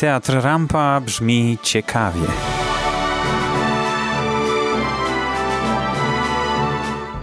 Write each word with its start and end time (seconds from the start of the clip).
Teatr 0.00 0.40
Rampa 0.42 1.00
brzmi 1.00 1.58
ciekawie. 1.62 2.26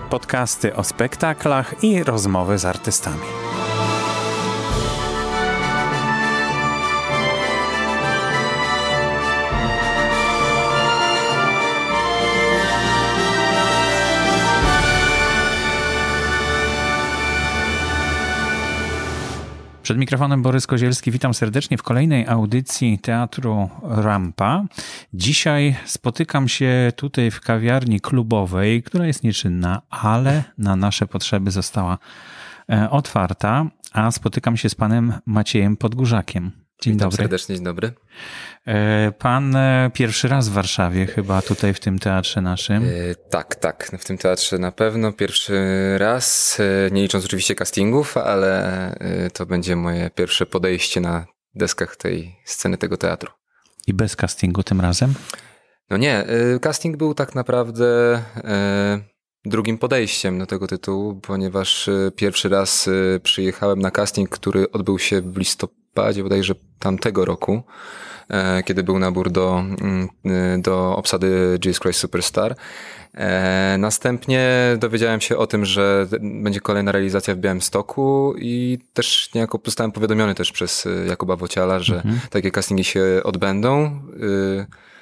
Podcasty 0.09 0.75
o 0.75 0.83
spektaklach 0.83 1.83
i 1.83 2.03
rozmowy 2.03 2.57
z 2.57 2.65
artystami. 2.65 3.25
Przed 19.87 19.97
mikrofonem 19.97 20.41
Borys 20.41 20.67
Kozielski, 20.67 21.11
witam 21.11 21.33
serdecznie 21.33 21.77
w 21.77 21.83
kolejnej 21.83 22.27
audycji 22.27 22.99
Teatru 22.99 23.69
Rampa. 23.83 24.65
Dzisiaj 25.13 25.75
spotykam 25.85 26.47
się 26.47 26.91
tutaj 26.95 27.31
w 27.31 27.41
kawiarni 27.41 28.01
klubowej, 28.01 28.83
która 28.83 29.07
jest 29.07 29.23
nieczynna, 29.23 29.81
ale 29.89 30.43
na 30.57 30.75
nasze 30.75 31.07
potrzeby 31.07 31.51
została 31.51 31.97
e, 32.69 32.89
otwarta, 32.89 33.65
a 33.93 34.11
spotykam 34.11 34.57
się 34.57 34.69
z 34.69 34.75
panem 34.75 35.13
Maciejem 35.25 35.77
Podgórzakiem. 35.77 36.66
Dzień 36.81 36.93
Witam 36.93 37.09
dobry. 37.09 37.23
serdecznie, 37.23 37.55
dzień 37.55 37.63
dobry. 37.63 37.91
E, 38.67 39.11
pan 39.11 39.55
e, 39.55 39.91
pierwszy 39.93 40.27
raz 40.27 40.49
w 40.49 40.51
Warszawie 40.51 41.05
chyba 41.05 41.41
tutaj 41.41 41.73
w 41.73 41.79
tym 41.79 41.99
teatrze 41.99 42.41
naszym. 42.41 42.83
E, 42.83 43.15
tak, 43.29 43.55
tak, 43.55 43.91
w 43.99 44.05
tym 44.05 44.17
teatrze 44.17 44.57
na 44.57 44.71
pewno 44.71 45.13
pierwszy 45.13 45.61
raz, 45.97 46.57
nie 46.91 47.01
licząc 47.01 47.25
oczywiście 47.25 47.55
castingów, 47.55 48.17
ale 48.17 48.95
to 49.33 49.45
będzie 49.45 49.75
moje 49.75 50.09
pierwsze 50.09 50.45
podejście 50.45 51.01
na 51.01 51.25
deskach 51.55 51.95
tej 51.95 52.35
sceny 52.45 52.77
tego 52.77 52.97
teatru. 52.97 53.31
I 53.87 53.93
bez 53.93 54.15
castingu 54.15 54.63
tym 54.63 54.81
razem? 54.81 55.13
No 55.89 55.97
nie, 55.97 56.25
casting 56.61 56.97
był 56.97 57.13
tak 57.13 57.35
naprawdę 57.35 58.21
drugim 59.45 59.77
podejściem 59.77 60.39
do 60.39 60.45
tego 60.45 60.67
tytułu, 60.67 61.15
ponieważ 61.15 61.89
pierwszy 62.15 62.49
raz 62.49 62.89
przyjechałem 63.23 63.79
na 63.79 63.91
casting, 63.91 64.29
który 64.29 64.71
odbył 64.71 64.99
się 64.99 65.21
w 65.21 65.37
listopadzie 65.37 65.86
bodajże 66.23 66.55
tamtego 66.79 67.25
roku. 67.25 67.63
E, 68.29 68.63
kiedy 68.63 68.83
był 68.83 68.99
nabór 68.99 69.31
do, 69.31 69.59
mm, 69.59 70.09
e, 70.25 70.57
do 70.57 70.95
obsady 70.95 71.59
Jesus 71.65 71.79
Christ 71.79 71.99
Superstar. 71.99 72.55
E, 73.13 73.75
następnie 73.79 74.49
dowiedziałem 74.79 75.21
się 75.21 75.37
o 75.37 75.47
tym, 75.47 75.65
że 75.65 76.07
będzie 76.21 76.59
kolejna 76.59 76.91
realizacja 76.91 77.35
w 77.35 77.37
Białymstoku 77.37 78.33
i 78.37 78.79
też 78.93 79.29
niejako 79.35 79.59
zostałem 79.65 79.91
powiadomiony 79.91 80.35
też 80.35 80.51
przez 80.51 80.87
Jakuba 81.07 81.35
Wociala, 81.35 81.79
że 81.79 81.95
mhm. 81.95 82.19
takie 82.29 82.51
castingi 82.51 82.83
się 82.83 83.21
odbędą. 83.23 84.01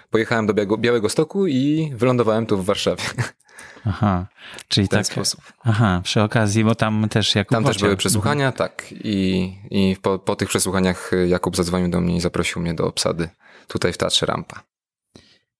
Pojechałem 0.10 0.46
do 0.46 0.54
Białego 0.78 1.10
Stoku 1.10 1.48
i 1.48 1.92
wylądowałem 1.96 2.46
tu 2.46 2.58
w 2.58 2.66
Warszawie. 2.66 3.04
Aha, 3.86 4.28
czyli 4.68 4.88
w 4.88 4.90
ten 4.90 5.00
tak. 5.00 5.08
sposób. 5.08 5.42
Aha, 5.64 6.02
przy 6.04 6.22
okazji, 6.22 6.64
bo 6.64 6.76
tam 6.76 7.10
też 7.10 7.36
Jakub. 7.36 7.52
Tam 7.52 7.64
też 7.64 7.78
były 7.78 7.98
przesłuchania, 7.98 8.48
mhm. 8.48 8.58
tak. 8.58 8.86
I, 8.92 9.54
i 9.72 9.96
po, 10.02 10.20
po 10.20 10.36
tych 10.36 10.50
przesłuchaniach 10.50 11.12
Jakub 11.28 11.56
zadzwonił 11.56 11.90
do 11.90 12.02
mnie 12.02 12.16
i 12.16 12.22
zaprosił 12.22 12.62
mnie 12.62 12.74
do 12.74 12.88
obsady 12.88 13.30
tutaj 13.68 13.94
w 13.94 13.98
Teatrze 13.98 14.26
Rampa. 14.26 14.64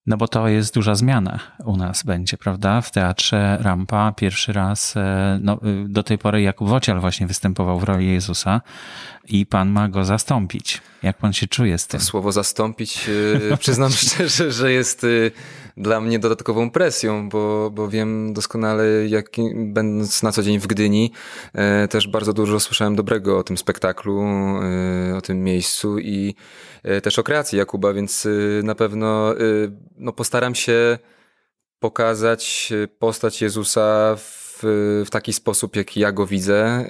No 0.08 0.18
bo 0.18 0.28
to 0.28 0.48
jest 0.48 0.74
duża 0.74 0.96
zmiana 0.96 1.40
u 1.66 1.78
nas 1.78 2.04
będzie, 2.04 2.38
prawda? 2.38 2.82
W 2.82 2.92
teatrze 2.92 3.58
Rampa 3.62 4.12
pierwszy 4.12 4.54
raz, 4.54 4.98
e, 4.98 5.40
no, 5.42 5.60
y, 5.86 5.90
do 5.90 6.04
tej 6.04 6.18
pory 6.18 6.42
Jakub 6.42 6.70
Wocial 6.70 7.00
właśnie 7.00 7.28
występował 7.28 7.80
w 7.80 7.84
roli 7.84 8.12
Jezusa 8.12 8.62
i 9.28 9.46
pan 9.46 9.70
ma 9.70 9.88
go 9.88 10.06
zastąpić. 10.06 10.82
Jak 11.06 11.18
pan 11.18 11.34
się 11.34 11.48
czuje 11.48 11.78
z 11.78 11.88
tym? 11.88 12.00
To 12.00 12.06
słowo 12.06 12.32
zastąpić, 12.32 13.10
y, 13.10 13.58
przyznam 13.60 13.92
szczerze, 14.02 14.52
że 14.52 14.72
jest 14.72 15.04
y, 15.04 15.32
dla 15.78 16.02
mnie 16.02 16.20
dodatkową 16.20 16.72
presją, 16.72 17.30
bo, 17.30 17.72
bo 17.72 17.90
wiem 17.90 18.34
doskonale, 18.34 19.08
jak 19.08 19.30
będąc 19.56 20.24
na 20.24 20.32
co 20.32 20.44
dzień 20.44 20.60
w 20.60 20.68
Gdyni, 20.68 21.12
e, 21.54 21.88
też 21.88 22.08
bardzo 22.08 22.34
dużo 22.34 22.60
słyszałem 22.60 22.96
dobrego 22.96 23.38
o 23.38 23.44
tym 23.44 23.58
spektaklu, 23.58 24.22
e, 24.22 25.16
o 25.18 25.22
tym 25.22 25.44
miejscu 25.44 26.00
i 26.00 26.36
e, 26.84 27.02
też 27.02 27.20
o 27.20 27.24
kreacji 27.24 27.58
Jakuba, 27.58 27.94
więc 27.94 28.28
na 28.64 28.76
pewno 28.76 29.34
no, 29.98 30.14
postaram 30.14 30.56
się 30.56 30.98
pokazać 31.80 32.74
postać 33.00 33.42
Jezusa 33.42 34.16
w 34.16 34.46
w, 34.58 35.08
taki 35.10 35.34
sposób, 35.34 35.76
jaki 35.76 36.00
ja 36.00 36.12
go 36.12 36.28
widzę, 36.28 36.86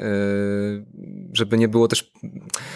żeby 1.34 1.58
nie 1.58 1.68
było 1.68 1.88
też. 1.88 2.12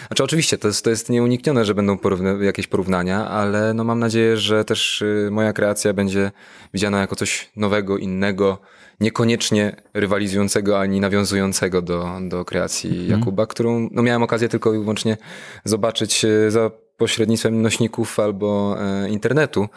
Znaczy, 0.06 0.24
oczywiście, 0.24 0.58
to 0.58 0.68
jest, 0.68 0.84
to 0.84 0.90
jest 0.90 1.08
nieuniknione, 1.08 1.64
że 1.64 1.74
będą 1.74 1.98
porówny, 1.98 2.44
jakieś 2.44 2.66
porównania, 2.66 3.28
ale 3.28 3.74
no 3.74 3.84
mam 3.84 3.98
nadzieję, 3.98 4.36
że 4.36 4.64
też 4.64 5.02
y, 5.02 5.28
moja 5.32 5.52
kreacja 5.52 5.92
będzie 5.92 6.30
widziana 6.74 7.00
jako 7.00 7.16
coś 7.16 7.50
nowego, 7.56 7.98
innego, 7.98 8.58
niekoniecznie 9.00 9.76
rywalizującego 9.94 10.80
ani 10.80 11.00
nawiązującego 11.00 11.82
do, 11.82 12.18
do 12.28 12.44
kreacji 12.44 12.90
mhm. 12.90 13.10
Jakuba, 13.10 13.46
którą 13.46 13.88
no 13.92 14.02
miałem 14.02 14.22
okazję 14.22 14.48
tylko 14.48 14.74
i 14.74 14.78
wyłącznie 14.78 15.16
zobaczyć 15.64 16.24
y, 16.24 16.50
za 16.50 16.70
pośrednictwem 17.00 17.62
nośników 17.62 18.20
albo 18.20 18.76
e, 18.80 19.08
internetu, 19.08 19.68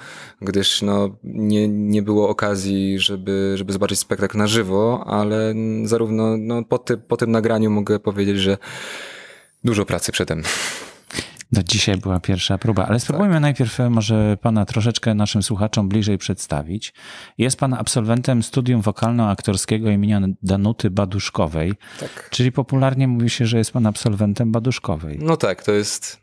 gdyż 0.42 0.82
no, 0.82 1.10
nie, 1.24 1.68
nie 1.68 2.02
było 2.02 2.30
okazji, 2.30 3.00
żeby, 3.00 3.54
żeby 3.56 3.74
zobaczyć 3.74 4.00
spektakl 4.00 4.38
na 4.38 4.48
żywo, 4.48 5.04
ale 5.08 5.54
zarówno 5.84 6.38
no, 6.38 6.64
po, 6.64 6.78
ty, 6.78 6.98
po 6.98 7.18
tym 7.18 7.32
nagraniu 7.32 7.70
mogę 7.72 8.00
powiedzieć, 8.00 8.38
że 8.38 8.58
dużo 9.64 9.86
pracy 9.86 10.12
przede 10.12 10.36
mną. 10.36 10.48
No 11.52 11.64
dzisiaj 11.64 11.98
była 11.98 12.20
pierwsza 12.20 12.58
próba, 12.58 12.86
ale 12.86 13.00
spróbujmy 13.00 13.34
tak. 13.34 13.42
najpierw 13.42 13.80
e, 13.80 13.90
może 13.90 14.38
pana 14.42 14.66
troszeczkę 14.66 15.14
naszym 15.14 15.44
słuchaczom 15.44 15.90
bliżej 15.90 16.18
przedstawić. 16.18 16.94
Jest 17.38 17.60
pan 17.60 17.74
absolwentem 17.74 18.44
studium 18.44 18.82
wokalno-aktorskiego 18.82 19.90
imienia 19.90 20.22
Danuty 20.44 20.90
Baduszkowej, 20.90 21.74
tak. 22.00 22.30
czyli 22.30 22.52
popularnie 22.52 23.08
mówi 23.08 23.30
się, 23.30 23.46
że 23.46 23.58
jest 23.58 23.72
pan 23.72 23.86
absolwentem 23.86 24.52
Baduszkowej. 24.52 25.20
No 25.22 25.38
tak, 25.38 25.64
to 25.64 25.72
jest 25.72 26.20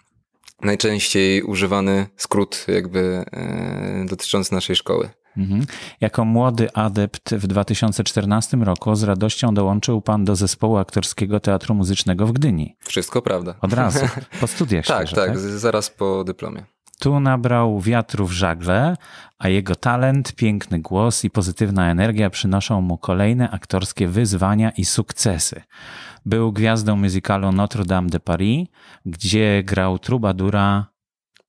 najczęściej 0.62 1.42
używany 1.42 2.06
skrót 2.16 2.64
jakby 2.68 3.24
e, 3.32 4.06
dotyczący 4.08 4.54
naszej 4.54 4.76
szkoły. 4.76 5.10
Mhm. 5.36 5.66
Jako 6.00 6.24
młody 6.24 6.72
adept 6.72 7.34
w 7.34 7.46
2014 7.46 8.56
roku 8.56 8.94
z 8.94 9.02
radością 9.02 9.54
dołączył 9.54 10.02
pan 10.02 10.24
do 10.24 10.36
zespołu 10.36 10.76
aktorskiego 10.76 11.41
Teatru 11.41 11.74
Muzycznego 11.74 12.26
w 12.26 12.32
Gdyni. 12.32 12.76
Wszystko 12.80 13.22
prawda. 13.22 13.54
Od 13.60 13.72
razu, 13.72 14.06
po 14.40 14.46
studiach 14.46 14.86
tak, 14.86 15.08
świeżo, 15.08 15.16
tak, 15.16 15.28
tak, 15.28 15.38
zaraz 15.38 15.90
po 15.90 16.24
dyplomie. 16.24 16.64
Tu 17.00 17.20
nabrał 17.20 17.80
wiatru 17.80 18.26
w 18.26 18.32
żagle, 18.32 18.96
a 19.38 19.48
jego 19.48 19.76
talent, 19.76 20.32
piękny 20.32 20.78
głos 20.80 21.24
i 21.24 21.30
pozytywna 21.30 21.90
energia 21.90 22.30
przynoszą 22.30 22.80
mu 22.80 22.98
kolejne 22.98 23.50
aktorskie 23.50 24.08
wyzwania 24.08 24.70
i 24.70 24.84
sukcesy. 24.84 25.62
Był 26.26 26.52
gwiazdą 26.52 26.96
muzykalu 26.96 27.52
Notre 27.52 27.84
Dame 27.84 28.08
de 28.08 28.20
Paris, 28.20 28.69
gdzie 29.06 29.62
grał 29.64 29.98
trubadura 29.98 30.86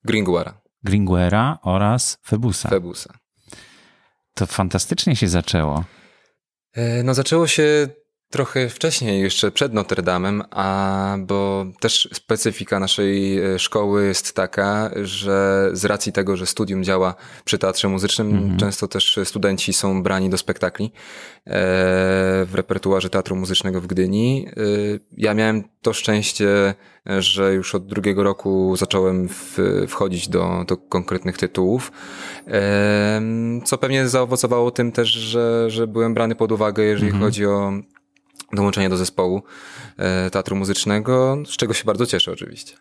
Gringuera. 0.04 0.54
Gringuera 0.84 1.58
oraz 1.62 2.18
Febusa. 2.26 2.68
Febusa. 2.68 3.14
To 4.34 4.46
fantastycznie 4.46 5.16
się 5.16 5.28
zaczęło. 5.28 5.84
E, 6.72 7.02
no 7.02 7.14
zaczęło 7.14 7.46
się 7.46 7.88
trochę 8.32 8.68
wcześniej, 8.68 9.22
jeszcze 9.22 9.50
przed 9.50 9.74
Notre 9.74 10.02
Dame'em, 10.02 10.42
a 10.50 11.16
bo 11.18 11.66
też 11.80 12.08
specyfika 12.12 12.80
naszej 12.80 13.38
e, 13.38 13.58
szkoły 13.58 14.06
jest 14.06 14.34
taka, 14.36 14.90
że 15.02 15.70
z 15.72 15.84
racji 15.84 16.12
tego, 16.12 16.36
że 16.36 16.46
studium 16.46 16.84
działa 16.84 17.14
przy 17.44 17.58
teatrze 17.58 17.88
muzycznym, 17.88 18.30
mm 18.30 18.50
-hmm. 18.50 18.56
często 18.56 18.88
też 18.88 19.18
studenci 19.24 19.72
są 19.72 20.02
brani 20.02 20.30
do 20.30 20.38
spektakli 20.38 20.84
e, 20.84 20.90
w 22.44 22.50
repertuarze 22.52 23.10
teatru 23.10 23.36
muzycznego 23.36 23.80
w 23.80 23.86
Gdyni. 23.86 24.46
E, 24.48 24.52
ja 25.16 25.34
miałem 25.34 25.64
to 25.82 25.92
szczęście, 25.92 26.74
że 27.18 27.54
już 27.54 27.74
od 27.74 27.86
drugiego 27.86 28.22
roku 28.22 28.76
zacząłem 28.76 29.28
wchodzić 29.88 30.28
do, 30.28 30.64
do 30.68 30.76
konkretnych 30.76 31.38
tytułów, 31.38 31.92
co 33.64 33.78
pewnie 33.78 34.08
zaowocowało 34.08 34.70
tym 34.70 34.92
też, 34.92 35.08
że, 35.08 35.70
że 35.70 35.86
byłem 35.86 36.14
brany 36.14 36.34
pod 36.34 36.52
uwagę, 36.52 36.82
jeżeli 36.82 37.08
mm 37.08 37.20
-hmm. 37.20 37.24
chodzi 37.24 37.46
o 37.46 37.72
dołączenie 38.52 38.88
do 38.88 38.96
zespołu 38.96 39.42
e, 39.96 40.30
teatru 40.30 40.56
muzycznego, 40.56 41.42
z 41.46 41.56
czego 41.56 41.74
się 41.74 41.84
bardzo 41.84 42.06
cieszę 42.06 42.32
oczywiście. 42.32 42.76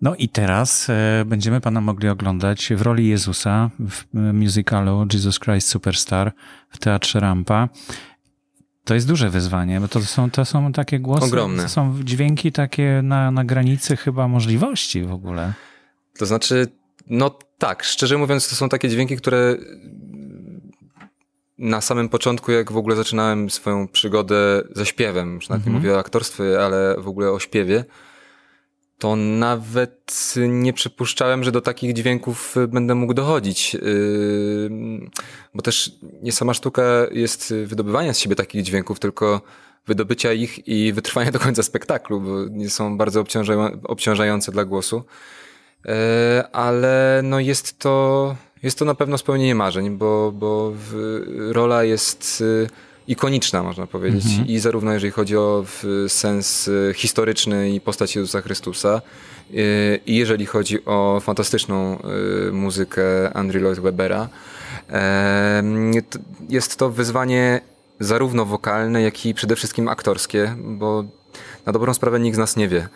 No 0.00 0.14
i 0.14 0.28
teraz 0.28 0.90
e, 0.90 1.24
będziemy 1.26 1.60
Pana 1.60 1.80
mogli 1.80 2.08
oglądać 2.08 2.72
w 2.76 2.82
roli 2.82 3.08
Jezusa 3.08 3.70
w 3.78 4.04
musicalu 4.12 5.06
Jesus 5.12 5.38
Christ 5.38 5.68
Superstar 5.68 6.32
w 6.68 6.78
Teatrze 6.78 7.20
Rampa. 7.20 7.68
To 8.84 8.94
jest 8.94 9.08
duże 9.08 9.30
wyzwanie, 9.30 9.80
bo 9.80 9.88
to 9.88 10.00
są, 10.00 10.30
to 10.30 10.44
są 10.44 10.72
takie 10.72 11.00
głosy, 11.00 11.24
Ogromne. 11.24 11.62
to 11.62 11.68
są 11.68 11.94
dźwięki 12.04 12.52
takie 12.52 13.00
na, 13.02 13.30
na 13.30 13.44
granicy 13.44 13.96
chyba 13.96 14.28
możliwości 14.28 15.02
w 15.02 15.12
ogóle. 15.12 15.52
To 16.18 16.26
znaczy, 16.26 16.66
no 17.06 17.38
tak, 17.58 17.84
szczerze 17.84 18.18
mówiąc, 18.18 18.48
to 18.48 18.56
są 18.56 18.68
takie 18.68 18.88
dźwięki, 18.88 19.16
które 19.16 19.56
na 21.62 21.80
samym 21.80 22.08
początku, 22.08 22.52
jak 22.52 22.72
w 22.72 22.76
ogóle 22.76 22.96
zaczynałem 22.96 23.50
swoją 23.50 23.88
przygodę 23.88 24.62
ze 24.74 24.86
śpiewem, 24.86 25.34
już 25.34 25.48
nawet 25.48 25.66
nie 25.66 25.70
mhm. 25.70 25.82
mówię 25.82 25.96
o 25.96 25.98
aktorstwie, 25.98 26.64
ale 26.64 26.96
w 26.98 27.08
ogóle 27.08 27.30
o 27.30 27.38
śpiewie, 27.38 27.84
to 28.98 29.16
nawet 29.16 30.34
nie 30.48 30.72
przypuszczałem, 30.72 31.44
że 31.44 31.52
do 31.52 31.60
takich 31.60 31.92
dźwięków 31.92 32.54
będę 32.68 32.94
mógł 32.94 33.14
dochodzić. 33.14 33.76
Bo 35.54 35.62
też 35.62 35.92
nie 36.22 36.32
sama 36.32 36.54
sztuka 36.54 36.82
jest 37.12 37.54
wydobywania 37.66 38.14
z 38.14 38.18
siebie 38.18 38.36
takich 38.36 38.62
dźwięków, 38.62 38.98
tylko 38.98 39.40
wydobycia 39.86 40.32
ich 40.32 40.68
i 40.68 40.92
wytrwania 40.92 41.30
do 41.30 41.38
końca 41.38 41.62
spektaklu, 41.62 42.20
bo 42.20 42.44
nie 42.50 42.70
są 42.70 42.98
bardzo 42.98 43.24
obciążające 43.84 44.52
dla 44.52 44.64
głosu. 44.64 45.04
E, 45.86 46.44
ale 46.52 47.20
no 47.24 47.40
jest 47.40 47.78
to, 47.78 48.36
jest 48.62 48.78
to 48.78 48.84
na 48.84 48.94
pewno 48.94 49.18
spełnienie 49.18 49.54
marzeń, 49.54 49.90
bo, 49.90 50.32
bo 50.32 50.72
rola 51.50 51.84
jest 51.84 52.40
y, 52.40 52.68
ikoniczna, 53.08 53.62
można 53.62 53.86
powiedzieć. 53.86 54.24
Mhm. 54.26 54.48
I 54.48 54.58
zarówno 54.58 54.92
jeżeli 54.92 55.10
chodzi 55.10 55.36
o 55.36 55.64
sens 56.08 56.68
y, 56.68 56.92
historyczny 56.96 57.70
i 57.70 57.80
postać 57.80 58.16
Jezusa 58.16 58.40
Chrystusa, 58.40 59.02
y, 59.50 60.00
i 60.06 60.16
jeżeli 60.16 60.46
chodzi 60.46 60.84
o 60.84 61.20
fantastyczną 61.22 61.98
muzykę 62.52 63.32
Andrew 63.32 63.62
Lloyd 63.62 63.80
Webera, 63.80 64.28
jest 66.48 66.76
to 66.76 66.90
wyzwanie 66.90 67.60
zarówno 68.00 68.44
wokalne, 68.44 69.02
jak 69.02 69.26
i 69.26 69.34
przede 69.34 69.56
wszystkim 69.56 69.88
aktorskie, 69.88 70.56
bo 70.58 71.04
na 71.66 71.72
dobrą 71.72 71.94
sprawę 71.94 72.20
nikt 72.20 72.34
z 72.34 72.38
nas 72.38 72.56
nie 72.56 72.68
wie, 72.68 72.88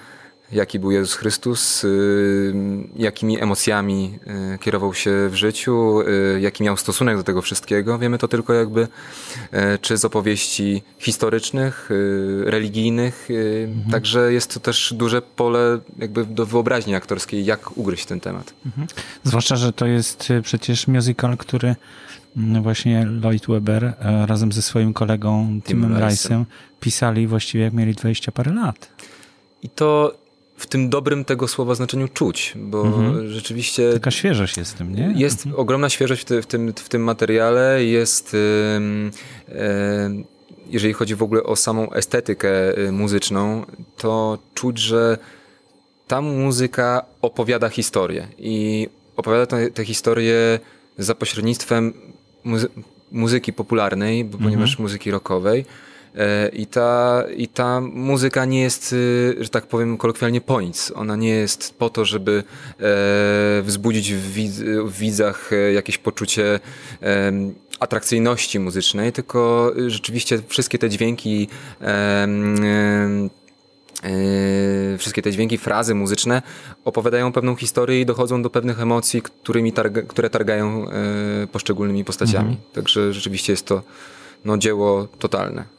jaki 0.52 0.78
był 0.78 0.90
Jezus 0.90 1.14
Chrystus, 1.14 1.84
y, 1.84 2.54
jakimi 2.96 3.42
emocjami 3.42 4.18
y, 4.54 4.58
kierował 4.58 4.94
się 4.94 5.28
w 5.28 5.34
życiu, 5.34 6.00
y, 6.00 6.40
jaki 6.40 6.62
miał 6.62 6.76
stosunek 6.76 7.16
do 7.16 7.22
tego 7.22 7.42
wszystkiego. 7.42 7.98
Wiemy 7.98 8.18
to 8.18 8.28
tylko 8.28 8.52
jakby 8.52 8.88
czy 9.80 9.96
z 9.96 10.04
opowieści 10.04 10.82
historycznych, 10.98 11.90
religijnych. 12.44 13.28
Mhm. 13.64 13.90
Także 13.90 14.32
jest 14.32 14.54
to 14.54 14.60
też 14.60 14.94
duże 14.96 15.22
pole 15.22 15.78
jakby 15.98 16.24
do 16.24 16.46
wyobraźni 16.46 16.94
aktorskiej, 16.94 17.44
jak 17.44 17.78
ugryźć 17.78 18.06
ten 18.06 18.20
temat. 18.20 18.54
Mhm. 18.66 18.86
Zwłaszcza, 19.24 19.56
że 19.56 19.72
to 19.72 19.86
jest 19.86 20.32
przecież 20.42 20.88
musical, 20.88 21.36
który 21.36 21.76
mm, 22.36 22.62
właśnie 22.62 23.06
Lloyd 23.06 23.46
Webber 23.46 23.94
razem 24.26 24.52
ze 24.52 24.62
swoim 24.62 24.92
kolegą 24.92 25.60
Timem 25.64 25.94
Rice'em 25.94 26.44
pisali 26.80 27.26
właściwie 27.26 27.64
jak 27.64 27.72
mieli 27.72 27.94
20 27.94 28.32
parę 28.32 28.52
lat. 28.52 28.88
I 29.62 29.68
to 29.68 30.14
w 30.56 30.66
tym 30.66 30.88
dobrym 30.88 31.24
tego 31.24 31.48
słowa 31.48 31.74
znaczeniu 31.74 32.08
czuć, 32.08 32.54
bo 32.56 32.86
mhm. 32.86 33.30
rzeczywiście... 33.30 33.92
Taka 33.92 34.10
świeżość 34.10 34.56
jest 34.56 34.74
w 34.74 34.78
tym, 34.78 34.94
nie? 34.94 35.12
Jest 35.16 35.46
mhm. 35.46 35.60
ogromna 35.60 35.88
świeżość 35.88 36.22
w, 36.22 36.24
ty, 36.24 36.42
w, 36.42 36.46
tym, 36.46 36.72
w 36.76 36.88
tym 36.88 37.02
materiale, 37.02 37.84
jest... 37.84 38.32
Yy, 38.32 39.10
yy, 39.48 40.24
jeżeli 40.70 40.94
chodzi 40.94 41.14
w 41.14 41.22
ogóle 41.22 41.42
o 41.42 41.56
samą 41.56 41.92
estetykę 41.92 42.78
y, 42.78 42.92
muzyczną, 42.92 43.64
to 43.96 44.38
czuć, 44.54 44.78
że 44.78 45.18
ta 46.06 46.20
muzyka 46.20 47.04
opowiada 47.22 47.68
historię 47.68 48.26
i 48.38 48.88
opowiada 49.16 49.46
tę 49.74 49.84
historię 49.84 50.60
za 50.98 51.14
pośrednictwem 51.14 51.92
muzy 52.44 52.68
muzyki 53.12 53.52
popularnej, 53.52 54.24
bo 54.24 54.34
mhm. 54.34 54.44
ponieważ 54.44 54.78
muzyki 54.78 55.10
rockowej, 55.10 55.64
I 56.52 56.66
ta, 56.66 57.24
I 57.36 57.48
ta 57.48 57.80
muzyka 57.80 58.44
nie 58.44 58.60
jest, 58.60 58.92
y, 58.92 59.36
że 59.40 59.48
tak 59.48 59.66
powiem 59.66 59.96
kolokwialnie, 59.96 60.40
po 60.40 60.60
nic. 60.60 60.92
Ona 60.94 61.16
nie 61.16 61.28
jest 61.28 61.74
po 61.78 61.90
to, 61.90 62.04
żeby 62.04 62.44
e, 62.80 63.62
wzbudzić 63.62 64.12
w, 64.12 64.32
widz, 64.32 64.54
w 64.84 64.98
widzach 64.98 65.52
e, 65.52 65.72
jakieś 65.72 65.98
poczucie 65.98 66.60
atrakcyjności 67.80 68.58
muzycznej, 68.58 69.12
tylko 69.12 69.72
rzeczywiście 69.86 70.42
wszystkie 70.48 70.78
te 70.78 70.90
dźwięki 70.90 71.48
wszystkie 74.98 75.22
te 75.22 75.32
dźwięki, 75.32 75.58
frazy 75.58 75.94
muzyczne 75.94 76.42
opowiadają 76.84 77.32
pewną 77.32 77.56
historię 77.56 78.00
i 78.00 78.06
dochodzą 78.06 78.42
do 78.42 78.50
pewnych 78.50 78.80
emocji, 78.80 79.22
którymi 79.22 79.72
targa, 79.72 80.02
które 80.02 80.30
targają 80.30 80.86
poszczególnymi 81.52 82.04
postaciami. 82.04 82.48
Mhm. 82.48 82.72
Także 82.72 83.12
rzeczywiście 83.12 83.52
jest 83.52 83.66
to 83.66 83.82
no, 84.44 84.58
dzieło 84.58 85.08
totalne. 85.18 85.75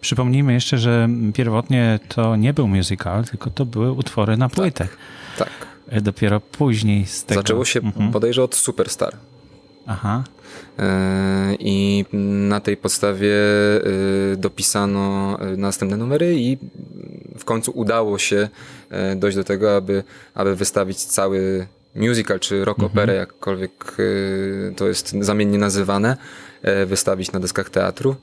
Przypomnijmy 0.00 0.52
jeszcze, 0.52 0.78
że 0.78 1.08
pierwotnie 1.34 2.00
to 2.08 2.36
nie 2.36 2.52
był 2.52 2.68
musical, 2.68 3.24
tylko 3.24 3.50
to 3.50 3.64
były 3.64 3.92
utwory 3.92 4.36
na 4.36 4.48
płytę. 4.48 4.88
Tak. 5.38 5.48
tak. 5.90 6.02
Dopiero 6.02 6.40
później 6.40 7.06
z 7.06 7.24
tego... 7.24 7.40
Zaczęło 7.40 7.64
się, 7.64 7.80
mhm. 7.80 8.12
podejrzewam, 8.12 8.44
od 8.44 8.54
Superstar. 8.54 9.16
Aha. 9.86 10.24
E, 10.78 11.54
I 11.58 12.04
na 12.48 12.60
tej 12.60 12.76
podstawie 12.76 13.34
e, 14.32 14.36
dopisano 14.36 15.38
następne 15.56 15.96
numery 15.96 16.34
i 16.38 16.58
w 17.38 17.44
końcu 17.44 17.70
udało 17.70 18.18
się 18.18 18.48
dojść 19.16 19.36
do 19.36 19.44
tego, 19.44 19.76
aby, 19.76 20.04
aby 20.34 20.56
wystawić 20.56 21.04
cały 21.04 21.66
musical 21.94 22.40
czy 22.40 22.64
rock 22.64 22.78
mhm. 22.78 22.92
operę, 22.92 23.14
jakkolwiek 23.14 23.96
to 24.76 24.88
jest 24.88 25.14
zamiennie 25.20 25.58
nazywane, 25.58 26.16
wystawić 26.86 27.32
na 27.32 27.40
deskach 27.40 27.70
teatru. 27.70 28.16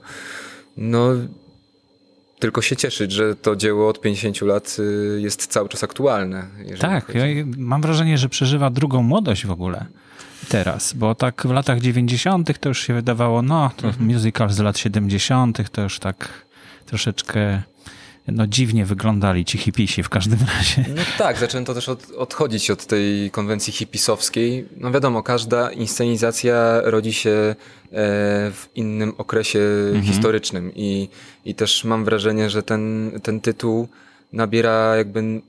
No, 0.76 1.08
tylko 2.38 2.62
się 2.62 2.76
cieszyć, 2.76 3.12
że 3.12 3.36
to 3.36 3.56
dzieło 3.56 3.88
od 3.88 4.00
50 4.00 4.40
lat 4.40 4.76
y, 4.78 5.20
jest 5.20 5.46
cały 5.46 5.68
czas 5.68 5.84
aktualne. 5.84 6.46
Tak, 6.80 7.12
ja 7.14 7.24
mam 7.56 7.82
wrażenie, 7.82 8.18
że 8.18 8.28
przeżywa 8.28 8.70
drugą 8.70 9.02
młodość 9.02 9.46
w 9.46 9.50
ogóle 9.50 9.86
teraz, 10.48 10.92
bo 10.92 11.14
tak 11.14 11.42
w 11.46 11.50
latach 11.50 11.80
90. 11.80 12.58
to 12.58 12.68
już 12.68 12.86
się 12.86 12.94
wydawało, 12.94 13.42
no, 13.42 13.70
to 13.76 13.88
mhm. 13.88 14.06
musical 14.06 14.50
z 14.50 14.58
lat 14.58 14.78
70. 14.78 15.70
to 15.70 15.82
już 15.82 15.98
tak 15.98 16.28
troszeczkę 16.86 17.62
no 18.28 18.46
dziwnie 18.46 18.84
wyglądali 18.84 19.44
ci 19.44 19.58
hipisi 19.58 20.02
w 20.02 20.08
każdym 20.08 20.38
razie. 20.56 20.84
No 20.96 21.02
tak, 21.18 21.38
zaczęto 21.38 21.74
też 21.74 21.88
od, 21.88 22.10
odchodzić 22.10 22.70
od 22.70 22.86
tej 22.86 23.30
konwencji 23.30 23.72
hipisowskiej. 23.72 24.68
No 24.76 24.92
wiadomo, 24.92 25.22
każda 25.22 25.70
inscenizacja 25.72 26.80
rodzi 26.84 27.12
się 27.12 27.30
e, 27.30 27.54
w 28.50 28.66
innym 28.74 29.12
okresie 29.18 29.60
mhm. 29.86 30.04
historycznym 30.04 30.72
i, 30.74 31.08
i 31.44 31.54
też 31.54 31.84
mam 31.84 32.04
wrażenie, 32.04 32.50
że 32.50 32.62
ten, 32.62 33.12
ten 33.22 33.40
tytuł 33.40 33.88
nabiera 34.32 34.96
jakby 34.96 35.40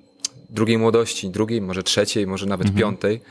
drugiej 0.50 0.78
młodości, 0.78 1.30
drugiej, 1.30 1.62
może 1.62 1.84
trzeciej, 1.84 2.28
może 2.28 2.46
nawet 2.46 2.68
mhm. 2.68 2.82
piątej, 2.82 3.22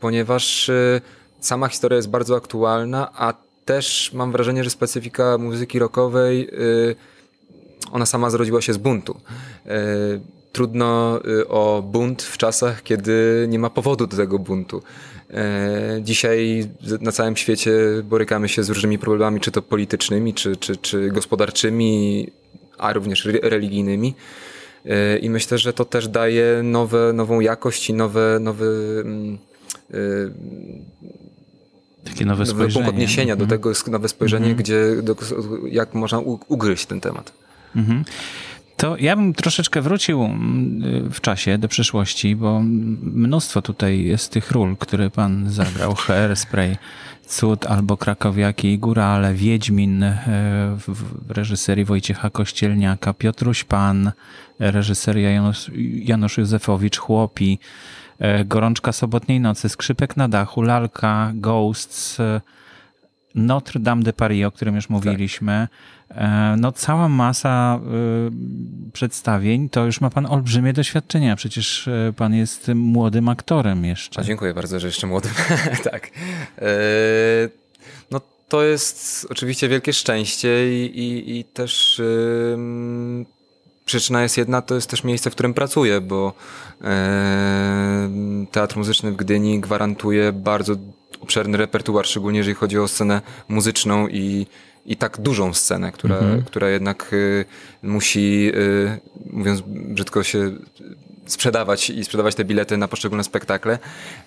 ponieważ 0.00 0.68
e, 0.68 1.00
sama 1.40 1.68
historia 1.68 1.96
jest 1.96 2.10
bardzo 2.10 2.36
aktualna, 2.36 3.12
a 3.14 3.34
też 3.64 4.12
mam 4.12 4.32
wrażenie, 4.32 4.64
że 4.64 4.70
specyfika 4.70 5.38
muzyki 5.38 5.78
rockowej, 5.78 6.48
y, 6.54 6.96
ona 7.92 8.06
sama 8.06 8.30
zrodziła 8.30 8.60
się 8.60 8.72
z 8.72 8.76
buntu. 8.76 9.20
Y, 9.66 9.70
trudno 10.52 11.20
y, 11.26 11.48
o 11.48 11.82
bunt 11.82 12.22
w 12.22 12.38
czasach, 12.38 12.82
kiedy 12.82 13.46
nie 13.48 13.58
ma 13.58 13.70
powodu 13.70 14.06
do 14.06 14.16
tego 14.16 14.38
buntu. 14.38 14.82
Dzisiaj 16.00 16.68
na 17.00 17.12
całym 17.12 17.36
świecie 17.36 17.72
borykamy 18.04 18.48
się 18.48 18.64
z 18.64 18.68
różnymi 18.68 18.98
problemami, 18.98 19.40
czy 19.40 19.50
to 19.50 19.62
politycznymi, 19.62 20.34
czy, 20.34 20.56
czy, 20.56 20.76
czy 20.76 21.08
gospodarczymi, 21.08 22.26
a 22.78 22.92
również 22.92 23.28
religijnymi. 23.42 24.14
I 25.22 25.30
myślę, 25.30 25.58
że 25.58 25.72
to 25.72 25.84
też 25.84 26.08
daje 26.08 26.60
nowe, 26.62 27.12
nową 27.12 27.40
jakość 27.40 27.90
i 27.90 27.94
nowe, 27.94 28.38
nowe 28.40 28.66
mm, 29.00 29.38
takie 32.04 32.24
nowe 32.24 32.46
spojrzenie. 32.46 32.74
punkt 32.74 32.88
odniesienia 32.88 33.36
do 33.36 33.44
mhm. 33.44 33.60
tego, 33.60 33.72
nowe 33.86 34.08
spojrzenie, 34.08 34.46
mm 34.46 34.56
-hmm. 34.56 34.60
gdzie, 34.60 35.02
do, 35.02 35.16
jak 35.70 35.94
można 35.94 36.18
ugryźć 36.48 36.86
ten 36.86 37.00
temat. 37.00 37.32
Mm 37.76 37.86
-hmm. 37.86 38.04
To 38.80 38.96
ja 38.96 39.16
bym 39.16 39.34
troszeczkę 39.34 39.82
wrócił 39.82 40.24
mm, 40.24 41.10
w 41.10 41.20
czasie 41.20 41.58
do 41.58 41.68
przeszłości, 41.68 42.36
bo 42.36 42.60
mnóstwo 43.02 43.62
tutaj 43.62 44.04
jest 44.04 44.32
tych 44.32 44.50
ról, 44.50 44.76
które 44.76 45.10
pan 45.10 45.50
zagrał. 45.50 45.94
Hairspray, 46.06 46.76
Cud 47.26 47.66
albo 47.66 47.96
Krakowiaki, 47.96 48.78
Górale, 48.78 49.34
Wiedźmin 49.34 50.02
e, 50.02 50.16
w 50.88 51.30
reżyserii 51.30 51.84
Wojciecha 51.84 52.30
Kościelniaka, 52.30 53.14
Piotruś 53.14 53.64
Pan, 53.64 54.12
reżyseria 54.58 55.30
Janusz, 55.30 55.70
Janusz 55.94 56.38
Józefowicz, 56.38 56.98
Chłopi, 56.98 57.58
Gorączka 58.44 58.92
sobotniej 58.92 59.40
nocy, 59.40 59.68
Skrzypek 59.68 60.16
na 60.16 60.28
dachu, 60.28 60.62
Lalka, 60.62 61.32
Ghosts, 61.34 62.20
e, 62.20 62.40
Notre 63.34 63.80
Dame 63.80 64.02
de 64.02 64.12
Paris, 64.12 64.44
o 64.44 64.50
którym 64.50 64.74
już 64.74 64.84
tak. 64.84 64.90
mówiliśmy. 64.90 65.68
Tak. 66.08 66.20
No 66.56 66.72
cała 66.72 67.08
masa 67.08 67.80
przedstawień, 68.92 69.68
to 69.68 69.86
już 69.86 70.00
ma 70.00 70.10
pan 70.10 70.26
olbrzymie 70.26 70.72
doświadczenia. 70.72 71.36
Przecież 71.36 71.88
pan 72.16 72.34
jest 72.34 72.70
młodym 72.74 73.28
aktorem 73.28 73.84
jeszcze. 73.84 74.20
A 74.20 74.24
dziękuję 74.24 74.54
bardzo, 74.54 74.80
że 74.80 74.86
jeszcze 74.86 75.06
młodym. 75.06 75.32
tak. 75.90 76.10
No 78.10 78.20
to 78.48 78.62
jest 78.62 79.26
oczywiście 79.30 79.68
wielkie 79.68 79.92
szczęście 79.92 80.72
i, 80.72 80.98
i, 80.98 81.38
i 81.38 81.44
też 81.44 82.02
przyczyna 83.90 84.22
jest 84.22 84.38
jedna, 84.38 84.62
to 84.62 84.74
jest 84.74 84.90
też 84.90 85.04
miejsce, 85.04 85.30
w 85.30 85.32
którym 85.32 85.54
pracuję, 85.54 86.00
bo 86.00 86.32
e, 86.84 88.10
Teatr 88.50 88.76
Muzyczny 88.76 89.12
w 89.12 89.16
Gdyni 89.16 89.60
gwarantuje 89.60 90.32
bardzo 90.32 90.74
obszerny 91.20 91.58
repertuar, 91.58 92.06
szczególnie 92.06 92.38
jeżeli 92.38 92.54
chodzi 92.54 92.78
o 92.78 92.88
scenę 92.88 93.22
muzyczną 93.48 94.08
i, 94.08 94.46
i 94.86 94.96
tak 94.96 95.20
dużą 95.20 95.54
scenę, 95.54 95.92
która, 95.92 96.16
mhm. 96.16 96.42
która 96.42 96.68
jednak 96.68 97.12
y, 97.12 97.44
musi, 97.82 98.52
y, 98.54 98.98
mówiąc 99.32 99.62
brzydko, 99.66 100.22
się 100.22 100.52
sprzedawać 101.26 101.90
i 101.90 102.04
sprzedawać 102.04 102.34
te 102.34 102.44
bilety 102.44 102.76
na 102.76 102.88
poszczególne 102.88 103.24
spektakle. 103.24 103.78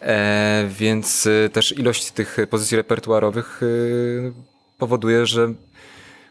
E, 0.01 0.65
więc 0.70 1.27
też 1.53 1.77
ilość 1.77 2.12
tych 2.12 2.38
pozycji 2.50 2.77
repertuarowych 2.77 3.62
powoduje, 4.77 5.25
że 5.25 5.53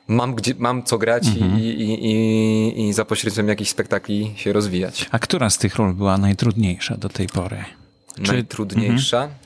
mam, 0.08 0.34
gdzie, 0.34 0.54
mam 0.58 0.82
co 0.82 0.98
grać 0.98 1.26
mhm. 1.26 1.60
i, 1.60 1.62
i, 1.62 2.06
i, 2.06 2.88
i 2.88 2.92
za 2.92 3.04
pośrednictwem 3.04 3.48
jakichś 3.48 3.70
spektakli 3.70 4.32
się 4.36 4.52
rozwijać. 4.52 5.08
A 5.10 5.18
która 5.18 5.50
z 5.50 5.58
tych 5.58 5.76
ról 5.76 5.94
była 5.94 6.18
najtrudniejsza 6.18 6.96
do 6.96 7.08
tej 7.08 7.26
pory? 7.26 7.64
Najtrudniejsza? 8.18 9.22
Mhm. 9.22 9.40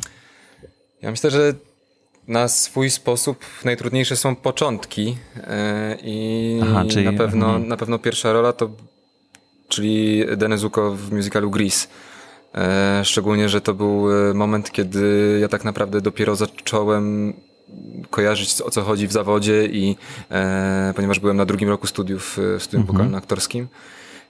Ja 1.03 1.11
myślę, 1.11 1.31
że 1.31 1.55
na 2.29 2.49
swój 2.49 2.91
sposób 2.91 3.45
najtrudniejsze 3.65 4.17
są 4.17 4.37
początki 4.37 5.17
e, 5.37 5.97
i 6.03 6.61
Aha, 6.63 6.85
czyli, 6.91 7.05
na, 7.05 7.13
pewno, 7.13 7.47
mhm. 7.47 7.69
na 7.69 7.77
pewno 7.77 7.99
pierwsza 7.99 8.33
rola 8.33 8.53
to 8.53 8.71
czyli 9.69 10.25
Denezuko 10.37 10.95
w 10.95 11.13
musicalu 11.13 11.51
Grease. 11.51 11.89
E, 12.55 13.05
szczególnie, 13.05 13.49
że 13.49 13.61
to 13.61 13.75
był 13.75 14.29
e, 14.31 14.35
moment, 14.35 14.71
kiedy 14.71 15.39
ja 15.41 15.49
tak 15.49 15.65
naprawdę 15.65 16.01
dopiero 16.01 16.37
zacząłem 16.37 17.35
kojarzyć 18.11 18.61
o 18.61 18.71
co 18.71 18.83
chodzi 18.83 19.07
w 19.07 19.13
zawodzie 19.13 19.67
i 19.67 19.97
e, 20.31 20.93
ponieważ 20.97 21.21
byłem 21.21 21.37
na 21.37 21.45
drugim 21.45 21.69
roku 21.69 21.87
studiów 21.87 22.39
w 22.59 22.63
studium 22.63 22.83
mhm. 22.83 22.87
wokalno-aktorskim. 22.87 23.67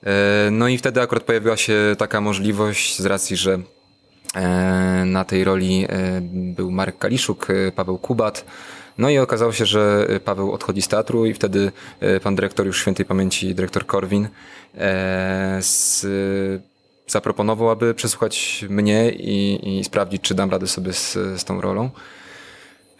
E, 0.07 0.51
no 0.51 0.69
i 0.69 0.79
wtedy 0.79 1.01
akurat 1.01 1.25
pojawiła 1.25 1.57
się 1.57 1.97
taka 1.99 2.21
możliwość 2.21 2.99
z 2.99 3.07
racji, 3.07 3.37
że 3.37 3.59
e, 4.35 5.03
na 5.07 5.25
tej 5.25 5.45
roli 5.45 5.87
e, 5.89 6.21
był 6.31 6.71
Marek 6.71 6.99
Kaliszuk, 6.99 7.47
Paweł 7.75 7.99
Kubat, 7.99 8.45
no 8.99 9.11
i 9.11 9.19
okazało 9.19 9.53
się, 9.53 9.67
że 9.67 10.09
Paweł 10.25 10.53
odchodzi 10.53 10.83
z 10.83 10.89
teatru 10.89 11.27
i 11.27 11.35
wtedy 11.35 11.73
pan 12.23 12.37
dyrektor 12.37 12.67
już 12.67 12.81
świętej 12.81 13.07
pamięci, 13.07 13.55
dyrektor 13.55 13.87
Korwin, 13.87 14.29
z, 15.61 16.07
zaproponował, 17.07 17.71
aby 17.71 17.95
przesłuchać 17.95 18.65
mnie 18.69 19.11
i, 19.11 19.79
i 19.79 19.85
sprawdzić, 19.85 20.23
czy 20.23 20.35
dam 20.35 20.51
radę 20.51 20.67
sobie 20.67 20.93
z, 20.93 21.13
z 21.13 21.45
tą 21.45 21.61
rolą. 21.61 21.91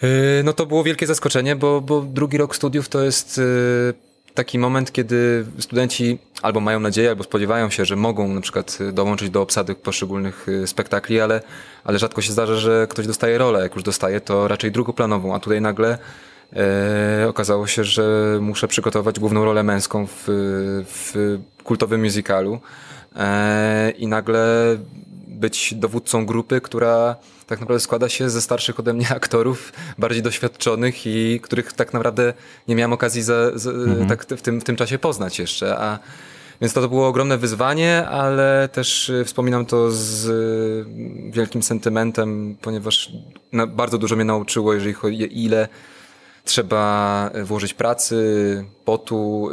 Yy, 0.03 0.09
no 0.45 0.53
to 0.53 0.67
było 0.67 0.85
wielkie 0.85 1.07
zaskoczenie, 1.07 1.57
bo, 1.57 1.81
bo 1.81 2.01
drugi 2.01 2.39
rok 2.39 2.57
studiów 2.57 2.89
to 2.89 3.05
jest 3.05 3.39
yy, 3.39 3.95
taki 4.37 4.59
moment, 4.59 4.93
kiedy 4.93 5.47
studenci 5.59 6.19
albo 6.43 6.61
mają 6.61 6.81
nadzieję, 6.81 7.09
albo 7.09 7.25
spodziewają 7.25 7.71
się, 7.71 7.85
że 7.85 7.97
mogą 7.97 8.29
na 8.29 8.41
przykład 8.41 8.79
dołączyć 8.93 9.31
do 9.31 9.43
obsady 9.43 9.75
poszczególnych 9.75 10.47
spektakli, 10.67 11.21
ale, 11.21 11.41
ale 11.85 11.99
rzadko 11.99 12.23
się 12.23 12.33
zdarza, 12.33 12.55
że 12.55 12.87
ktoś 12.91 13.07
dostaje 13.07 13.39
rolę. 13.39 13.61
Jak 13.61 13.75
już 13.75 13.83
dostaje, 13.83 14.21
to 14.21 14.49
raczej 14.49 14.73
drugoplanową, 14.73 15.35
a 15.35 15.41
tutaj 15.41 15.61
nagle 15.61 15.99
e, 16.53 17.27
okazało 17.29 17.67
się, 17.67 17.85
że 17.85 18.39
muszę 18.41 18.69
przygotować 18.69 19.21
główną 19.21 19.45
rolę 19.45 19.63
męską 19.63 20.07
w, 20.07 20.25
w 20.85 21.39
kultowym 21.65 22.03
musicalu 22.03 22.61
e, 23.17 23.91
i 23.91 24.07
nagle 24.07 24.77
być 25.37 25.75
dowódcą 25.75 26.27
grupy, 26.27 26.61
która 26.61 27.17
tak 27.47 27.61
naprawdę 27.61 27.81
składa 27.81 28.09
się 28.09 28.31
ze 28.31 28.43
starszych 28.43 28.81
ode 28.81 28.93
mnie 28.93 29.11
aktorów, 29.21 29.73
bardziej 29.99 30.23
doświadczonych 30.23 31.07
i 31.07 31.41
których 31.43 31.73
tak 31.73 31.93
naprawdę 31.93 32.35
nie 32.69 32.75
miałem 32.75 32.93
okazji 32.93 33.23
za, 33.23 33.59
za, 33.59 33.71
mhm. 33.71 34.09
tak 34.09 34.25
w, 34.25 34.43
tym, 34.43 34.61
w 34.61 34.65
tym 34.65 34.77
czasie 34.77 34.99
poznać 34.99 35.39
jeszcze. 35.39 35.79
A, 35.79 35.99
więc 36.61 36.73
to, 36.73 36.81
to 36.81 36.89
było 36.89 37.09
ogromne 37.09 37.39
wyzwanie, 37.39 38.09
ale 38.09 38.69
też 38.73 39.09
y, 39.09 39.25
wspominam 39.25 39.67
to 39.67 39.91
z 39.91 40.27
y, 40.27 41.31
wielkim 41.31 41.63
sentymentem, 41.63 42.57
ponieważ 42.63 43.13
bardzo 43.69 43.99
dużo 43.99 44.17
mnie 44.17 44.25
nauczyło, 44.25 44.75
jeżeli 44.75 44.95
chodzi 44.95 45.45
ile 45.45 45.69
trzeba 46.47 47.31
włożyć 47.45 47.75
pracy, 47.75 48.65
potu, 48.85 49.51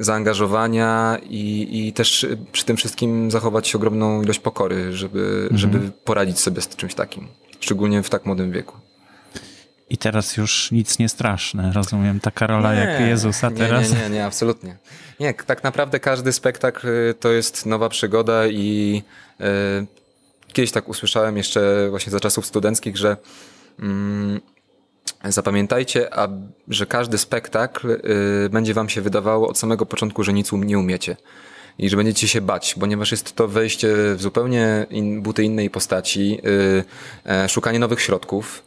zaangażowania 0.00 1.18
i, 1.22 1.68
i 1.72 1.92
też 1.92 2.26
przy 2.52 2.64
tym 2.64 2.76
wszystkim 2.76 3.30
zachować 3.30 3.74
ogromną 3.74 4.22
ilość 4.22 4.38
pokory, 4.38 4.92
żeby, 4.92 5.38
mhm. 5.42 5.58
żeby 5.58 5.90
poradzić 6.04 6.40
sobie 6.40 6.60
z 6.60 6.68
czymś 6.68 6.94
takim, 6.94 7.28
szczególnie 7.60 8.02
w 8.02 8.10
tak 8.10 8.26
młodym 8.26 8.52
wieku. 8.52 8.76
I 9.90 9.98
teraz 9.98 10.36
już 10.36 10.72
nic 10.72 10.98
nie 10.98 11.08
straszne, 11.08 11.72
rozumiem, 11.72 12.20
taka 12.20 12.46
rola 12.46 12.74
nie, 12.74 12.80
jak 12.80 13.00
Jezusa 13.00 13.50
teraz. 13.50 13.90
Nie, 13.90 13.96
nie, 13.96 14.02
nie, 14.02 14.10
nie, 14.10 14.24
absolutnie. 14.24 14.76
Nie, 15.20 15.34
tak 15.34 15.64
naprawdę 15.64 16.00
każdy 16.00 16.32
spektakl 16.32 16.88
y, 16.88 17.14
to 17.20 17.32
jest 17.32 17.66
nowa 17.66 17.88
przygoda 17.88 18.46
i 18.46 19.02
y, 19.40 19.44
kiedyś 20.52 20.72
tak 20.72 20.88
usłyszałem 20.88 21.36
jeszcze 21.36 21.86
właśnie 21.90 22.12
za 22.12 22.20
czasów 22.20 22.46
studenckich, 22.46 22.96
że 22.96 23.16
mm, 23.78 24.40
Zapamiętajcie, 25.24 26.18
a, 26.18 26.28
że 26.68 26.86
każdy 26.86 27.18
spektakl 27.18 27.90
y, 27.90 28.00
będzie 28.50 28.74
wam 28.74 28.88
się 28.88 29.00
wydawało 29.00 29.48
od 29.48 29.58
samego 29.58 29.86
początku, 29.86 30.24
że 30.24 30.32
nic 30.32 30.52
nie 30.52 30.78
umiecie. 30.78 31.16
I 31.78 31.88
że 31.88 31.96
będziecie 31.96 32.28
się 32.28 32.40
bać, 32.40 32.74
ponieważ 32.80 33.10
jest 33.10 33.32
to 33.32 33.48
wejście 33.48 33.88
w 34.14 34.22
zupełnie 34.22 34.86
in, 34.90 35.22
buty 35.22 35.44
innej 35.44 35.70
postaci, 35.70 36.40
y, 37.26 37.44
y, 37.44 37.48
szukanie 37.48 37.78
nowych 37.78 38.00
środków, 38.00 38.62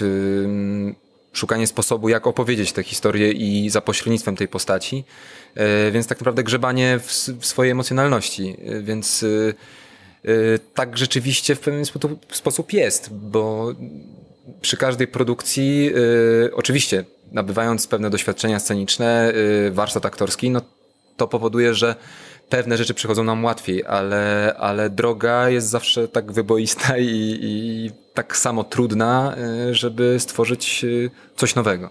y, 0.00 0.94
szukanie 1.32 1.66
sposobu, 1.66 2.08
jak 2.08 2.26
opowiedzieć 2.26 2.72
tę 2.72 2.82
historię 2.82 3.32
i 3.32 3.70
za 3.70 3.80
pośrednictwem 3.80 4.36
tej 4.36 4.48
postaci. 4.48 5.04
Y, 5.88 5.90
więc 5.90 6.06
tak 6.06 6.20
naprawdę 6.20 6.42
grzebanie 6.42 6.98
w, 6.98 7.06
w 7.40 7.46
swojej 7.46 7.70
emocjonalności. 7.70 8.56
Y, 8.68 8.82
więc 8.82 9.24
tak 10.74 10.98
rzeczywiście 10.98 11.54
w 11.54 11.60
pewien 11.60 11.84
sposób 12.32 12.72
jest, 12.72 13.12
bo 13.12 13.72
przy 14.60 14.76
każdej 14.76 15.06
produkcji, 15.06 15.90
y, 16.46 16.50
oczywiście 16.54 17.04
nabywając 17.32 17.86
pewne 17.86 18.10
doświadczenia 18.10 18.58
sceniczne, 18.58 19.32
y, 19.66 19.70
warsztat 19.70 20.06
aktorski, 20.06 20.50
no 20.50 20.60
to 21.16 21.28
powoduje, 21.28 21.74
że 21.74 21.94
pewne 22.48 22.76
rzeczy 22.76 22.94
przychodzą 22.94 23.24
nam 23.24 23.44
łatwiej, 23.44 23.84
ale, 23.84 24.54
ale 24.58 24.90
droga 24.90 25.48
jest 25.48 25.68
zawsze 25.68 26.08
tak 26.08 26.32
wyboista 26.32 26.98
i, 26.98 27.38
i 27.42 27.90
tak 28.14 28.36
samo 28.36 28.64
trudna, 28.64 29.34
y, 29.70 29.74
żeby 29.74 30.20
stworzyć 30.20 30.84
y, 30.84 31.10
coś 31.36 31.54
nowego. 31.54 31.90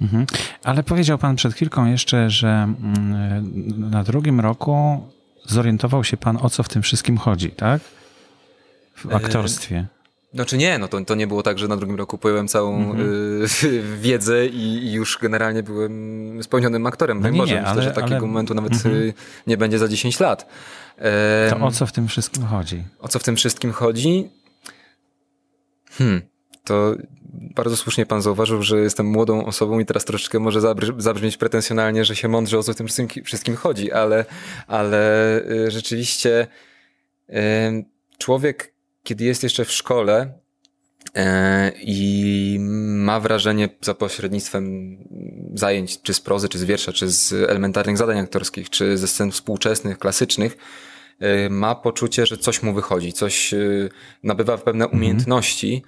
Mhm. 0.00 0.26
Ale 0.64 0.82
powiedział 0.82 1.18
Pan 1.18 1.36
przed 1.36 1.54
chwilką 1.54 1.86
jeszcze, 1.86 2.30
że 2.30 2.48
mm, 2.48 3.90
na 3.90 4.04
drugim 4.04 4.40
roku 4.40 5.06
zorientował 5.46 6.04
się 6.04 6.16
Pan, 6.16 6.38
o 6.42 6.50
co 6.50 6.62
w 6.62 6.68
tym 6.68 6.82
wszystkim 6.82 7.18
chodzi, 7.18 7.50
tak? 7.50 7.82
W 8.96 9.14
aktorstwie. 9.14 9.86
Znaczy 10.34 10.56
nie, 10.56 10.78
no 10.78 10.88
to, 10.88 11.04
to 11.04 11.14
nie 11.14 11.26
było 11.26 11.42
tak, 11.42 11.58
że 11.58 11.68
na 11.68 11.76
drugim 11.76 11.96
roku 11.96 12.18
pojąłem 12.18 12.48
całą 12.48 12.76
mm 12.76 12.96
-hmm. 12.96 13.64
y, 13.64 13.82
wiedzę 14.00 14.46
i, 14.46 14.62
i, 14.62 14.92
już 14.92 15.18
generalnie 15.22 15.62
byłem 15.62 16.42
spełnionym 16.42 16.86
aktorem. 16.86 17.20
No 17.20 17.30
nie, 17.30 17.38
Boże, 17.38 17.54
nie, 17.54 17.60
myślę, 17.60 17.72
ale, 17.72 17.82
że 17.82 17.90
takiego 17.90 18.16
ale... 18.16 18.26
momentu 18.26 18.54
nawet 18.54 18.72
mm 18.72 19.00
-hmm. 19.00 19.12
nie 19.46 19.56
będzie 19.56 19.78
za 19.78 19.88
10 19.88 20.20
lat. 20.20 20.46
To 21.50 21.66
o 21.66 21.70
co 21.70 21.86
w 21.86 21.92
tym 21.92 22.08
wszystkim 22.08 22.44
chodzi? 22.44 22.84
O 23.00 23.08
co 23.08 23.18
w 23.18 23.22
tym 23.22 23.36
wszystkim 23.36 23.72
chodzi? 23.72 24.30
Hmm, 25.90 26.22
to 26.64 26.94
bardzo 27.32 27.76
słusznie 27.76 28.06
pan 28.06 28.22
zauważył, 28.22 28.62
że 28.62 28.80
jestem 28.80 29.06
młodą 29.06 29.44
osobą 29.44 29.78
i 29.78 29.86
teraz 29.86 30.04
troszeczkę 30.04 30.38
może 30.38 30.60
zabrzmieć 30.98 31.36
pretensjonalnie, 31.36 32.04
że 32.04 32.16
się 32.16 32.28
mądrze 32.28 32.58
o 32.58 32.62
co 32.62 32.72
w 32.72 32.76
tym 32.76 32.86
wszystkim, 32.86 33.24
wszystkim 33.24 33.56
chodzi, 33.56 33.92
ale, 33.92 34.24
ale 34.66 35.40
y, 35.40 35.70
rzeczywiście 35.70 36.46
y, 37.28 37.34
człowiek 38.18 38.77
kiedy 39.08 39.24
jest 39.24 39.42
jeszcze 39.42 39.64
w 39.64 39.72
szkole 39.72 40.32
e, 41.14 41.72
i 41.82 42.56
ma 42.88 43.20
wrażenie 43.20 43.68
za 43.80 43.94
pośrednictwem 43.94 44.96
zajęć, 45.54 46.02
czy 46.02 46.14
z 46.14 46.20
prozy, 46.20 46.48
czy 46.48 46.58
z 46.58 46.64
wiersza, 46.64 46.92
czy 46.92 47.08
z 47.08 47.32
elementarnych 47.32 47.98
zadań 47.98 48.18
aktorskich, 48.18 48.70
czy 48.70 48.98
ze 48.98 49.08
scen 49.08 49.30
współczesnych, 49.30 49.98
klasycznych, 49.98 50.56
e, 51.20 51.48
ma 51.50 51.74
poczucie, 51.74 52.26
że 52.26 52.36
coś 52.36 52.62
mu 52.62 52.74
wychodzi, 52.74 53.12
coś 53.12 53.54
e, 53.54 53.58
nabywa 54.22 54.58
pewne 54.58 54.84
mhm. 54.84 55.00
umiejętności 55.00 55.82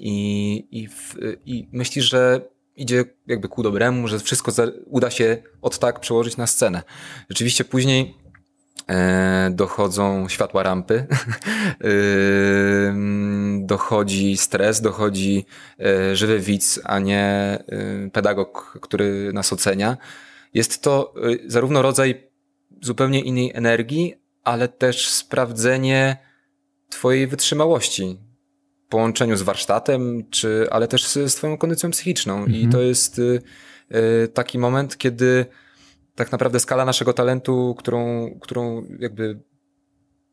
i, 0.00 0.66
i, 0.70 0.88
i 1.46 1.68
myśli, 1.72 2.02
że 2.02 2.40
idzie 2.76 3.04
jakby 3.26 3.48
ku 3.48 3.62
dobremu, 3.62 4.08
że 4.08 4.18
wszystko 4.18 4.52
uda 4.86 5.10
się 5.10 5.42
od 5.62 5.78
tak 5.78 6.00
przełożyć 6.00 6.36
na 6.36 6.46
scenę. 6.46 6.82
Rzeczywiście 7.28 7.64
później 7.64 8.14
dochodzą 9.50 10.28
światła 10.28 10.62
rampy, 10.62 11.06
dochodzi 13.66 14.36
stres, 14.36 14.80
dochodzi 14.80 15.46
e, 15.80 16.16
żywy 16.16 16.40
widz, 16.40 16.80
a 16.84 16.98
nie 16.98 17.24
e, 17.24 17.64
pedagog, 18.12 18.78
który 18.82 19.32
nas 19.32 19.52
ocenia. 19.52 19.96
Jest 20.54 20.82
to 20.82 21.14
zarówno 21.46 21.82
rodzaj 21.82 22.30
zupełnie 22.82 23.20
innej 23.20 23.50
energii, 23.54 24.14
ale 24.44 24.68
też 24.68 25.08
sprawdzenie 25.08 26.16
twojej 26.88 27.26
wytrzymałości 27.26 28.18
w 28.86 28.88
połączeniu 28.88 29.36
z 29.36 29.42
warsztatem, 29.42 30.30
czy, 30.30 30.66
ale 30.70 30.88
też 30.88 31.06
z, 31.06 31.12
z 31.12 31.34
twoją 31.34 31.58
kondycją 31.58 31.90
psychiczną. 31.90 32.38
Mhm. 32.38 32.56
I 32.56 32.68
to 32.68 32.82
jest 32.82 33.20
taki 34.34 34.58
moment, 34.58 34.98
kiedy 34.98 35.46
tak 36.14 36.32
naprawdę 36.32 36.60
skala 36.60 36.84
naszego 36.84 37.12
talentu, 37.12 37.74
którą, 37.78 38.30
którą 38.40 38.86
jakby 38.98 39.40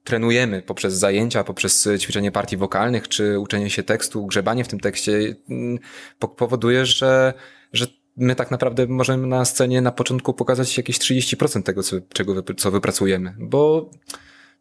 trenujemy 0.03 0.61
poprzez 0.61 0.93
zajęcia, 0.93 1.43
poprzez 1.43 1.89
ćwiczenie 1.99 2.31
partii 2.31 2.57
wokalnych, 2.57 3.07
czy 3.07 3.39
uczenie 3.39 3.69
się 3.69 3.83
tekstu, 3.83 4.25
grzebanie 4.25 4.63
w 4.63 4.67
tym 4.67 4.79
tekście, 4.79 5.35
mm, 5.49 5.79
powoduje, 6.37 6.85
że, 6.85 7.33
że 7.73 7.87
my 8.17 8.35
tak 8.35 8.51
naprawdę 8.51 8.87
możemy 8.87 9.27
na 9.27 9.45
scenie 9.45 9.81
na 9.81 9.91
początku 9.91 10.33
pokazać 10.33 10.77
jakieś 10.77 10.99
30% 10.99 11.63
tego, 11.63 11.83
co, 11.83 11.95
czego, 12.13 12.43
co 12.57 12.71
wypracujemy, 12.71 13.35
bo 13.39 13.89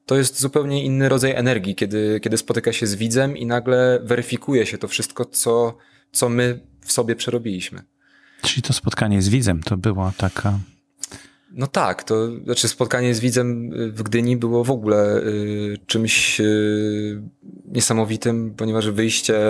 to 0.07 0.17
jest 0.17 0.41
zupełnie 0.41 0.85
inny 0.85 1.09
rodzaj 1.09 1.31
energii, 1.31 1.75
kiedy, 1.75 2.21
kiedy 2.21 2.37
spotyka 2.37 2.73
się 2.73 2.87
z 2.87 2.95
widzem 2.95 3.37
i 3.37 3.47
nagle 3.47 4.01
weryfikuje 4.03 4.67
się 4.67 4.79
to 4.79 4.89
wszystko, 4.89 5.25
co, 5.25 5.77
co 6.13 6.29
my 6.29 6.61
w 6.81 6.93
sobie 6.93 7.17
przerobiliśmy. 7.17 7.83
Czyli 8.43 8.63
to 8.63 8.73
spotkanie 8.73 9.23
z 9.23 9.29
widzem 9.29 9.63
to 9.63 9.77
była 9.77 10.13
taka 10.17 10.59
no 11.51 11.67
tak, 11.67 12.05
to 12.05 12.37
znaczy 12.45 12.69
spotkanie 12.69 13.15
z 13.15 13.21
widzem 13.21 13.71
w 13.93 14.03
Gdyni 14.03 14.37
było 14.37 14.65
w 14.65 14.71
ogóle 14.71 15.23
y, 15.23 15.79
czymś 15.87 16.41
y, 16.41 17.23
niesamowitym, 17.65 18.55
ponieważ 18.57 18.91
wyjście 18.91 19.41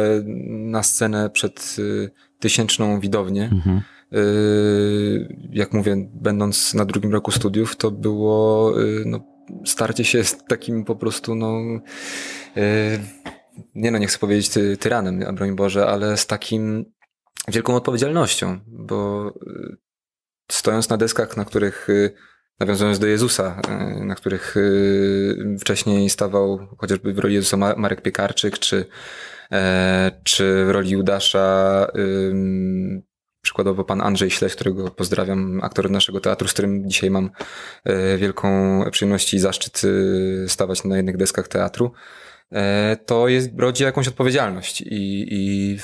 na 0.49 0.83
scenę 0.83 1.31
przed 1.31 1.77
y, 1.79 2.11
tysięczną 2.39 3.01
widownię, 3.01 3.51
mhm. 3.53 3.81
y, 4.13 5.49
jak 5.53 5.73
mówię, 5.73 6.09
będąc 6.15 6.75
na 6.75 6.85
drugim 6.85 7.13
roku 7.13 7.31
studiów, 7.31 7.77
to 7.77 7.91
było 7.91 8.73
y, 8.83 9.03
no, 9.07 9.21
starcie 9.65 10.05
się 10.05 10.25
z 10.25 10.45
takim 10.45 10.85
po 10.85 10.97
prostu, 10.97 11.35
no, 11.35 11.61
y, 12.57 13.01
nie 13.75 13.91
no, 13.91 13.99
nie 13.99 14.07
chcę 14.07 14.19
powiedzieć 14.19 14.49
ty, 14.49 14.77
tyranem, 14.77 15.35
broń 15.35 15.57
Boże, 15.57 15.87
ale 15.87 16.17
z 16.17 16.27
takim 16.27 16.85
wielką 17.49 17.75
odpowiedzialnością, 17.75 18.59
bo 18.67 19.33
stojąc 20.53 20.89
na 20.89 20.97
deskach, 20.97 21.37
na 21.37 21.45
których, 21.45 21.89
y, 21.91 22.15
nawiązując 22.61 22.99
do 22.99 23.07
Jezusa, 23.07 23.61
y, 24.01 24.05
na 24.05 24.15
których 24.15 24.57
y, 24.57 25.57
wcześniej 25.61 26.11
stawał 26.11 26.69
chociażby 26.79 27.13
w 27.13 27.19
roli 27.19 27.35
Jezusa 27.35 27.57
Marek 27.57 28.03
Piekarczyk, 28.03 28.59
czy, 28.59 28.87
e, 29.53 30.21
czy 30.25 30.65
w 30.65 30.71
roli 30.71 30.91
Judasza 30.91 31.87
przykładowo 33.43 33.85
pan 33.85 34.01
Andrzej 34.01 34.31
Śleś, 34.31 34.55
którego 34.55 34.91
pozdrawiam, 34.91 35.61
aktor 35.63 35.91
naszego 35.91 36.21
teatru, 36.21 36.49
z 36.49 36.53
którym 36.53 36.91
dzisiaj 36.91 37.11
mam 37.11 37.31
e, 37.85 38.17
wielką 38.17 38.49
przyjemność 38.91 39.35
i 39.35 39.39
zaszczyt 39.39 39.83
stawać 40.47 40.85
na 40.85 40.97
jednych 40.97 41.17
deskach 41.17 41.49
teatru, 41.49 41.93
e, 42.53 42.97
to 43.07 43.29
jest, 43.29 43.51
rodzi 43.59 43.85
jakąś 43.85 44.09
odpowiedzialność 44.09 44.81
i, 44.81 45.27
i, 45.35 45.79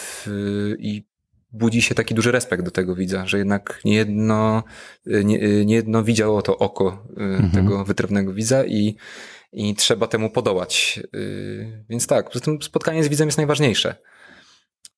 i 0.79 1.14
budzi 1.55 1.83
się 1.83 1.95
taki 1.95 2.15
duży 2.15 2.33
respekt 2.33 2.65
do 2.65 2.71
tego 2.71 2.95
widza, 2.95 3.27
że 3.27 3.39
jednak 3.39 3.81
niejedno, 3.85 4.63
nie, 5.07 5.65
niejedno 5.65 6.05
widziało 6.05 6.43
to 6.43 6.59
oko 6.59 7.07
y, 7.11 7.23
mhm. 7.23 7.51
tego 7.51 7.85
wytrawnego 7.85 8.33
widza 8.33 8.65
i, 8.65 8.97
i 9.53 9.75
trzeba 9.75 10.07
temu 10.07 10.31
podołać. 10.31 11.01
Y, 11.15 11.85
więc 11.89 12.07
tak, 12.07 12.31
poza 12.31 12.45
tym 12.45 12.63
spotkanie 12.63 13.05
z 13.05 13.09
widzem 13.09 13.29
jest 13.29 13.39
najważniejsze. 13.39 13.97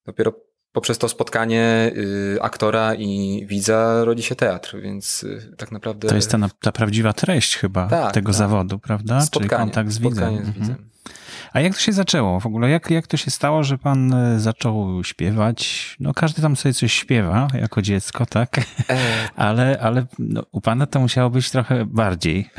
Dopiero 0.06 0.32
poprzez 0.72 0.98
to 0.98 1.08
spotkanie 1.08 1.92
y, 1.96 2.38
aktora 2.42 2.94
i 2.94 3.44
widza 3.48 4.04
rodzi 4.04 4.22
się 4.22 4.34
teatr, 4.34 4.80
więc 4.80 5.26
tak 5.56 5.72
naprawdę... 5.72 6.08
To 6.08 6.16
jest 6.16 6.30
ta, 6.30 6.38
ta 6.60 6.72
prawdziwa 6.72 7.12
treść 7.12 7.56
chyba 7.56 7.88
tak, 7.88 8.14
tego 8.14 8.26
tak. 8.26 8.38
zawodu, 8.38 8.78
prawda? 8.78 9.20
Spotkanie, 9.20 9.48
Czyli 9.48 9.58
kontakt 9.58 9.90
z 9.90 9.98
widzem. 9.98 10.36
Z 10.36 10.48
mhm. 10.58 10.88
A 11.56 11.60
jak 11.60 11.74
to 11.74 11.80
się 11.80 11.92
zaczęło 11.92 12.40
w 12.40 12.46
ogóle? 12.46 12.70
Jak, 12.70 12.90
jak 12.90 13.06
to 13.06 13.16
się 13.16 13.30
stało, 13.30 13.64
że 13.64 13.78
pan 13.78 14.14
e, 14.14 14.40
zaczął 14.40 15.04
śpiewać? 15.04 15.96
No 16.00 16.14
każdy 16.14 16.42
tam 16.42 16.56
sobie 16.56 16.72
coś 16.74 16.92
śpiewa 16.92 17.48
jako 17.54 17.82
dziecko, 17.82 18.26
tak? 18.26 18.58
E... 18.58 18.62
Ale, 19.36 19.78
ale 19.80 20.06
no, 20.18 20.42
u 20.52 20.60
pana 20.60 20.86
to 20.86 21.00
musiało 21.00 21.30
być 21.30 21.50
trochę 21.50 21.86
bardziej. 21.86 22.50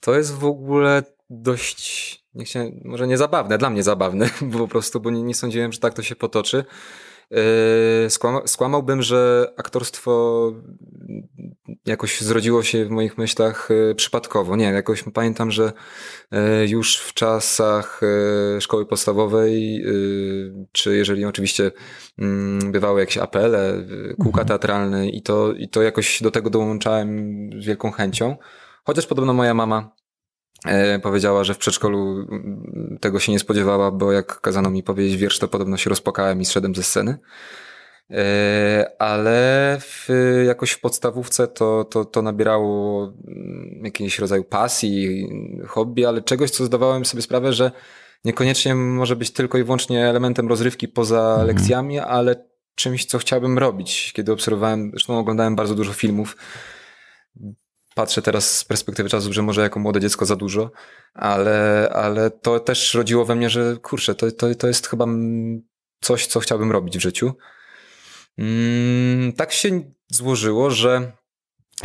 To 0.00 0.14
jest 0.14 0.34
w 0.34 0.44
ogóle 0.44 1.02
dość, 1.30 2.18
nie 2.34 2.44
chciałem, 2.44 2.80
może 2.84 3.06
nie 3.06 3.18
zabawne, 3.18 3.58
dla 3.58 3.70
mnie 3.70 3.82
zabawne, 3.82 4.30
bo 4.52 4.58
po 4.58 4.68
prostu, 4.68 5.00
bo 5.00 5.10
nie, 5.10 5.22
nie 5.22 5.34
sądziłem, 5.34 5.72
że 5.72 5.78
tak 5.78 5.94
to 5.94 6.02
się 6.02 6.16
potoczy. 6.16 6.64
Yy, 7.30 7.38
skłamałbym, 8.46 9.02
że 9.02 9.46
aktorstwo 9.56 10.42
jakoś 11.86 12.20
zrodziło 12.20 12.62
się 12.62 12.84
w 12.84 12.90
moich 12.90 13.18
myślach 13.18 13.68
yy, 13.70 13.94
przypadkowo. 13.94 14.56
Nie, 14.56 14.64
jakoś 14.64 15.04
pamiętam, 15.14 15.50
że 15.50 15.72
yy, 16.30 16.68
już 16.68 16.96
w 16.96 17.14
czasach 17.14 18.00
szkoły 18.60 18.86
podstawowej, 18.86 19.84
czy 20.72 20.96
jeżeli 20.96 21.24
oczywiście 21.24 21.70
mm, 22.18 22.72
bywały 22.72 23.00
jakieś 23.00 23.18
apele, 23.18 23.86
kółka 24.16 24.40
mhm. 24.40 24.48
teatralne 24.48 25.08
i 25.08 25.22
to, 25.22 25.52
i 25.52 25.68
to 25.68 25.82
jakoś 25.82 26.22
do 26.22 26.30
tego 26.30 26.50
dołączałem 26.50 27.50
z 27.62 27.66
wielką 27.66 27.90
chęcią. 27.90 28.36
Chociaż 28.84 29.06
podobno 29.06 29.32
moja 29.32 29.54
mama 29.54 29.92
E, 30.66 30.98
powiedziała, 30.98 31.44
że 31.44 31.54
w 31.54 31.58
przedszkolu 31.58 32.26
mm, 32.30 32.98
tego 33.00 33.18
się 33.20 33.32
nie 33.32 33.38
spodziewała, 33.38 33.90
bo 33.90 34.12
jak 34.12 34.40
kazano 34.40 34.70
mi 34.70 34.82
powiedzieć 34.82 35.16
wiersz, 35.16 35.38
to 35.38 35.48
podobno 35.48 35.76
się 35.76 35.90
rozpłakałem 35.90 36.40
i 36.40 36.44
zszedłem 36.44 36.74
ze 36.74 36.82
sceny. 36.82 37.18
E, 38.12 38.92
ale 38.98 39.78
w, 39.80 40.08
jakoś 40.46 40.70
w 40.70 40.80
podstawówce 40.80 41.48
to, 41.48 41.84
to, 41.84 42.04
to 42.04 42.22
nabierało 42.22 43.04
mm, 43.04 43.80
jakiegoś 43.84 44.18
rodzaju 44.18 44.44
pasji, 44.44 45.28
hobby, 45.66 46.06
ale 46.06 46.22
czegoś, 46.22 46.50
co 46.50 46.64
zdawałem 46.64 47.04
sobie 47.04 47.22
sprawę, 47.22 47.52
że 47.52 47.70
niekoniecznie 48.24 48.74
może 48.74 49.16
być 49.16 49.30
tylko 49.30 49.58
i 49.58 49.64
wyłącznie 49.64 50.08
elementem 50.08 50.48
rozrywki 50.48 50.88
poza 50.88 51.30
mhm. 51.30 51.46
lekcjami, 51.46 51.98
ale 51.98 52.44
czymś, 52.74 53.04
co 53.04 53.18
chciałbym 53.18 53.58
robić. 53.58 54.12
Kiedy 54.12 54.32
obserwowałem, 54.32 54.90
zresztą 54.90 55.18
oglądałem 55.18 55.56
bardzo 55.56 55.74
dużo 55.74 55.92
filmów, 55.92 56.36
patrzę 57.94 58.22
teraz 58.22 58.58
z 58.58 58.64
perspektywy 58.64 59.08
czasu, 59.08 59.32
że 59.32 59.42
może 59.42 59.62
jako 59.62 59.80
młode 59.80 60.00
dziecko 60.00 60.26
za 60.26 60.36
dużo, 60.36 60.70
ale, 61.14 61.88
ale 61.92 62.30
to 62.30 62.60
też 62.60 62.94
rodziło 62.94 63.24
we 63.24 63.34
mnie, 63.34 63.50
że 63.50 63.76
kurczę, 63.82 64.14
to, 64.14 64.32
to, 64.32 64.54
to 64.54 64.66
jest 64.66 64.86
chyba 64.86 65.06
coś, 66.00 66.26
co 66.26 66.40
chciałbym 66.40 66.72
robić 66.72 66.98
w 66.98 67.00
życiu. 67.00 67.32
Mm, 68.38 69.32
tak 69.32 69.52
się 69.52 69.80
złożyło, 70.08 70.70
że 70.70 71.12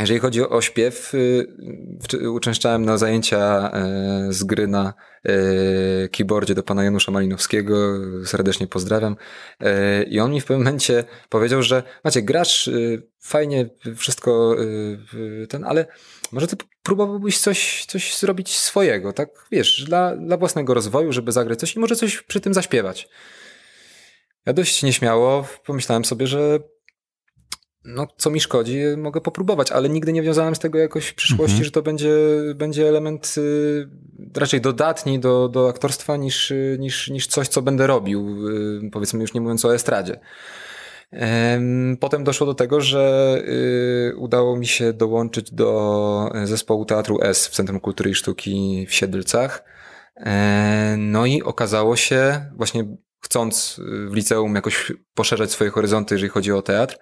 jeżeli 0.00 0.20
chodzi 0.20 0.42
o 0.42 0.60
śpiew, 0.60 1.14
y, 1.14 2.30
uczęszczałem 2.30 2.84
na 2.84 2.98
zajęcia 2.98 3.70
e, 3.72 4.26
z 4.32 4.44
gry 4.44 4.66
na 4.66 4.94
e, 5.24 6.08
keyboardzie 6.08 6.54
do 6.54 6.62
pana 6.62 6.84
Janusza 6.84 7.12
Malinowskiego, 7.12 7.76
serdecznie 8.24 8.66
pozdrawiam. 8.66 9.16
E, 9.60 10.02
I 10.02 10.20
on 10.20 10.32
mi 10.32 10.40
w 10.40 10.44
pewnym 10.44 10.64
momencie 10.64 11.04
powiedział, 11.28 11.62
że 11.62 11.82
macie, 12.04 12.22
grasz 12.22 12.68
y, 12.68 13.02
fajnie, 13.20 13.70
wszystko 13.96 14.56
y, 14.62 15.46
ten, 15.48 15.64
ale 15.64 15.86
może 16.32 16.46
ty 16.46 16.56
próbowałbyś 16.82 17.38
coś, 17.38 17.84
coś 17.84 18.16
zrobić 18.16 18.56
swojego, 18.56 19.12
tak 19.12 19.28
wiesz, 19.50 19.84
dla, 19.84 20.16
dla 20.16 20.36
własnego 20.36 20.74
rozwoju, 20.74 21.12
żeby 21.12 21.32
zagrać 21.32 21.60
coś 21.60 21.76
i 21.76 21.78
może 21.78 21.96
coś 21.96 22.22
przy 22.22 22.40
tym 22.40 22.54
zaśpiewać. 22.54 23.08
Ja 24.48 24.54
dość 24.54 24.82
nieśmiało 24.82 25.44
pomyślałem 25.66 26.04
sobie, 26.04 26.26
że 26.26 26.58
no, 27.84 28.06
co 28.16 28.30
mi 28.30 28.40
szkodzi, 28.40 28.78
mogę 28.96 29.20
popróbować, 29.20 29.72
ale 29.72 29.88
nigdy 29.88 30.12
nie 30.12 30.22
wiązałem 30.22 30.54
z 30.54 30.58
tego 30.58 30.78
jakoś 30.78 31.06
w 31.06 31.14
przyszłości, 31.14 31.52
mhm. 31.52 31.64
że 31.64 31.70
to 31.70 31.82
będzie, 31.82 32.10
będzie 32.54 32.88
element 32.88 33.34
y, 33.38 33.88
raczej 34.36 34.60
dodatni 34.60 35.20
do, 35.20 35.48
do 35.48 35.68
aktorstwa 35.68 36.16
niż, 36.16 36.52
niż, 36.78 37.10
niż 37.10 37.26
coś, 37.26 37.48
co 37.48 37.62
będę 37.62 37.86
robił, 37.86 38.48
y, 38.86 38.90
powiedzmy 38.92 39.20
już 39.20 39.34
nie 39.34 39.40
mówiąc 39.40 39.64
o 39.64 39.74
estradzie. 39.74 40.20
Potem 42.00 42.24
doszło 42.24 42.46
do 42.46 42.54
tego, 42.54 42.80
że 42.80 43.36
y, 44.12 44.16
udało 44.16 44.56
mi 44.56 44.66
się 44.66 44.92
dołączyć 44.92 45.52
do 45.52 46.30
zespołu 46.44 46.84
Teatru 46.84 47.18
S 47.22 47.48
w 47.48 47.50
Centrum 47.50 47.80
Kultury 47.80 48.10
i 48.10 48.14
Sztuki 48.14 48.86
w 48.88 48.94
Siedlcach. 48.94 49.64
E, 50.16 50.94
no 50.98 51.26
i 51.26 51.42
okazało 51.42 51.96
się, 51.96 52.50
właśnie 52.56 52.84
chcąc 53.20 53.80
w 54.08 54.14
liceum 54.14 54.54
jakoś 54.54 54.92
poszerzać 55.14 55.50
swoje 55.50 55.70
horyzonty, 55.70 56.14
jeżeli 56.14 56.30
chodzi 56.30 56.52
o 56.52 56.62
teatr, 56.62 56.98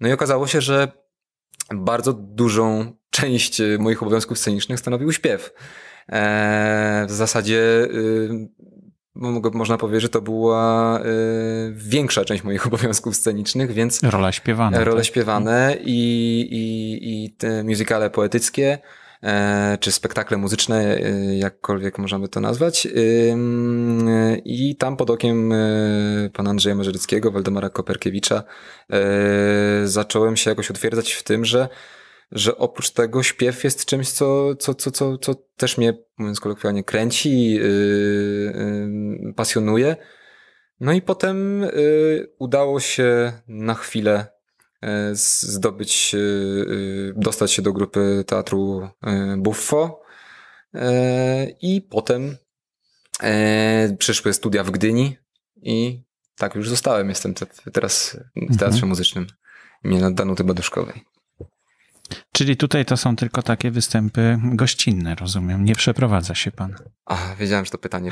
no 0.00 0.08
i 0.08 0.12
okazało 0.12 0.46
się, 0.46 0.60
że 0.60 0.92
bardzo 1.74 2.12
dużą 2.12 2.92
część 3.10 3.62
moich 3.78 4.02
obowiązków 4.02 4.38
scenicznych 4.38 4.78
stanowił 4.78 5.12
śpiew. 5.12 5.52
Eee, 6.08 7.06
w 7.06 7.10
zasadzie 7.10 7.60
y, 7.60 8.48
można 9.54 9.78
powiedzieć, 9.78 10.02
że 10.02 10.08
to 10.08 10.20
była 10.20 11.00
y, 11.00 11.04
większa 11.76 12.24
część 12.24 12.44
moich 12.44 12.66
obowiązków 12.72 13.16
scenicznych, 13.16 13.72
więc... 13.72 14.02
Rola 14.02 14.32
śpiewane. 14.32 14.84
Role 14.84 14.96
tak? 14.96 15.06
śpiewane 15.06 15.76
i, 15.80 16.40
i, 16.50 17.24
i 17.24 17.36
te 17.36 17.64
muzykale 17.64 18.10
poetyckie 18.10 18.78
E, 18.78 19.03
czy 19.80 19.92
spektakle 19.92 20.36
muzyczne, 20.36 20.98
e, 20.98 21.36
jakkolwiek 21.36 21.98
możemy 21.98 22.28
to 22.28 22.40
nazwać. 22.40 22.88
I 24.44 24.76
tam 24.76 24.96
pod 24.96 25.10
okiem 25.10 25.52
e, 25.52 26.30
pana 26.32 26.50
Andrzeja 26.50 26.74
Marzeryckiego, 26.74 27.30
Waldemara 27.30 27.70
Koperkiewicza 27.70 28.42
zacząłem 29.84 30.36
się 30.36 30.50
jakoś 30.50 30.70
utwierdzać 30.70 31.12
w 31.12 31.22
tym, 31.22 31.44
że 31.44 31.68
że 32.32 32.58
oprócz 32.58 32.90
tego 32.90 33.22
śpiew 33.22 33.64
jest 33.64 33.84
czymś, 33.84 34.10
co, 34.10 34.54
co, 34.54 34.74
co, 34.74 34.90
co, 34.90 35.18
co 35.18 35.34
też 35.56 35.78
mnie, 35.78 35.98
mówiąc 36.18 36.40
kolokwialnie, 36.40 36.84
kręci, 36.84 37.50
yy, 37.50 37.60
yy, 39.22 39.34
pasjonuje. 39.34 39.96
No 40.80 40.92
i 40.92 41.02
potem 41.02 41.60
yy, 41.60 42.34
udało 42.38 42.80
się 42.80 43.32
na 43.48 43.74
chwilę 43.74 44.26
E, 44.26 44.33
zdobyć, 45.12 46.14
e, 46.14 46.18
e, 46.18 47.12
dostać 47.16 47.52
się 47.52 47.62
do 47.62 47.72
grupy 47.72 48.24
teatru 48.26 48.88
Buffo. 49.38 50.04
I 51.62 51.82
potem 51.90 52.36
przyszły 53.98 54.32
studia 54.32 54.64
w 54.64 54.70
Gdyni 54.70 55.16
i 55.62 56.02
tak 56.36 56.54
już 56.54 56.68
zostałem. 56.68 57.08
Jestem 57.08 57.34
teraz 57.72 58.16
w 58.36 58.56
teatrze 58.56 58.66
mhm. 58.66 58.88
muzycznym 58.88 59.26
imienia 59.84 60.10
Danuty 60.10 60.44
Baduszkowej. 60.44 61.04
Czyli 62.32 62.56
tutaj 62.56 62.84
to 62.84 62.96
są 62.96 63.16
tylko 63.16 63.42
takie 63.42 63.70
występy 63.70 64.38
gościnne, 64.44 65.14
rozumiem. 65.14 65.64
Nie 65.64 65.74
przeprowadza 65.74 66.34
się 66.34 66.52
pan. 66.52 66.74
A, 67.04 67.34
wiedziałem, 67.38 67.64
że 67.64 67.70
to 67.70 67.78
pytanie. 67.78 68.10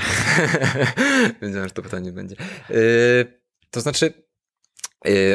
wiedziałem, 1.42 1.68
że 1.68 1.74
to 1.74 1.82
pytanie 1.82 2.12
będzie. 2.12 2.36
Yy, 2.70 3.40
to 3.70 3.80
znaczy, 3.80 4.12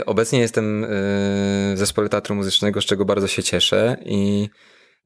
obecnie 0.06 0.40
jestem 0.40 0.82
yy, 0.82 0.88
w 0.90 1.76
zespole 1.76 2.10
teatru 2.10 2.36
muzycznego, 2.36 2.82
z 2.82 2.86
czego 2.86 3.06
bardzo 3.06 3.28
się 3.28 3.44
cieszę 3.44 3.98
i 4.06 4.50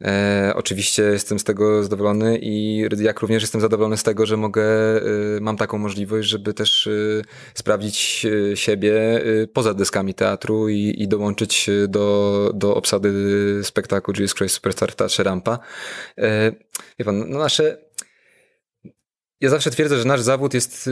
E, 0.04 0.54
oczywiście 0.56 1.04
jestem 1.04 1.39
z 1.39 1.43
tego 1.43 1.84
zadowolony 1.84 2.38
i 2.41 2.86
jak 2.97 3.19
również 3.19 3.43
jestem 3.43 3.62
zadowolony 3.62 3.97
z 3.97 4.04
tego, 4.04 4.26
że 4.26 4.38
mogę, 4.38 4.63
e, 4.63 5.02
mam 5.41 5.58
taką 5.58 5.78
możliwość, 5.78 6.30
żeby 6.30 6.54
też 6.54 6.89
sprawdzić 7.54 8.28
siebie 8.56 8.93
poza 9.54 9.74
deskami 9.74 10.13
teatru 10.13 10.69
i, 10.69 10.95
i 10.97 11.08
dołączyć 11.08 11.69
do, 11.88 12.52
do 12.56 12.76
obsady 12.76 13.12
spektaklu 13.63 14.13
Jesus 14.19 14.36
Christ 14.36 14.56
Superstar 14.56 14.91
w 14.91 14.95
Teatrze 14.95 15.24
Rampa. 15.24 15.60
E, 16.17 16.52
wie 17.00 17.06
pan, 17.06 17.30
no 17.30 17.39
nasze... 17.39 17.78
Ja 19.41 19.50
zawsze 19.50 19.71
twierdzę, 19.71 19.97
że 19.97 20.06
nasz 20.06 20.21
zawód 20.21 20.54
jest 20.54 20.89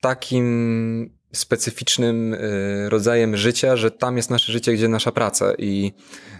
takim 0.00 1.13
specyficznym 1.34 2.36
rodzajem 2.88 3.36
życia, 3.36 3.76
że 3.76 3.90
tam 3.90 4.16
jest 4.16 4.30
nasze 4.30 4.52
życie, 4.52 4.72
gdzie 4.72 4.88
nasza 4.88 5.12
praca 5.12 5.54
i 5.58 5.92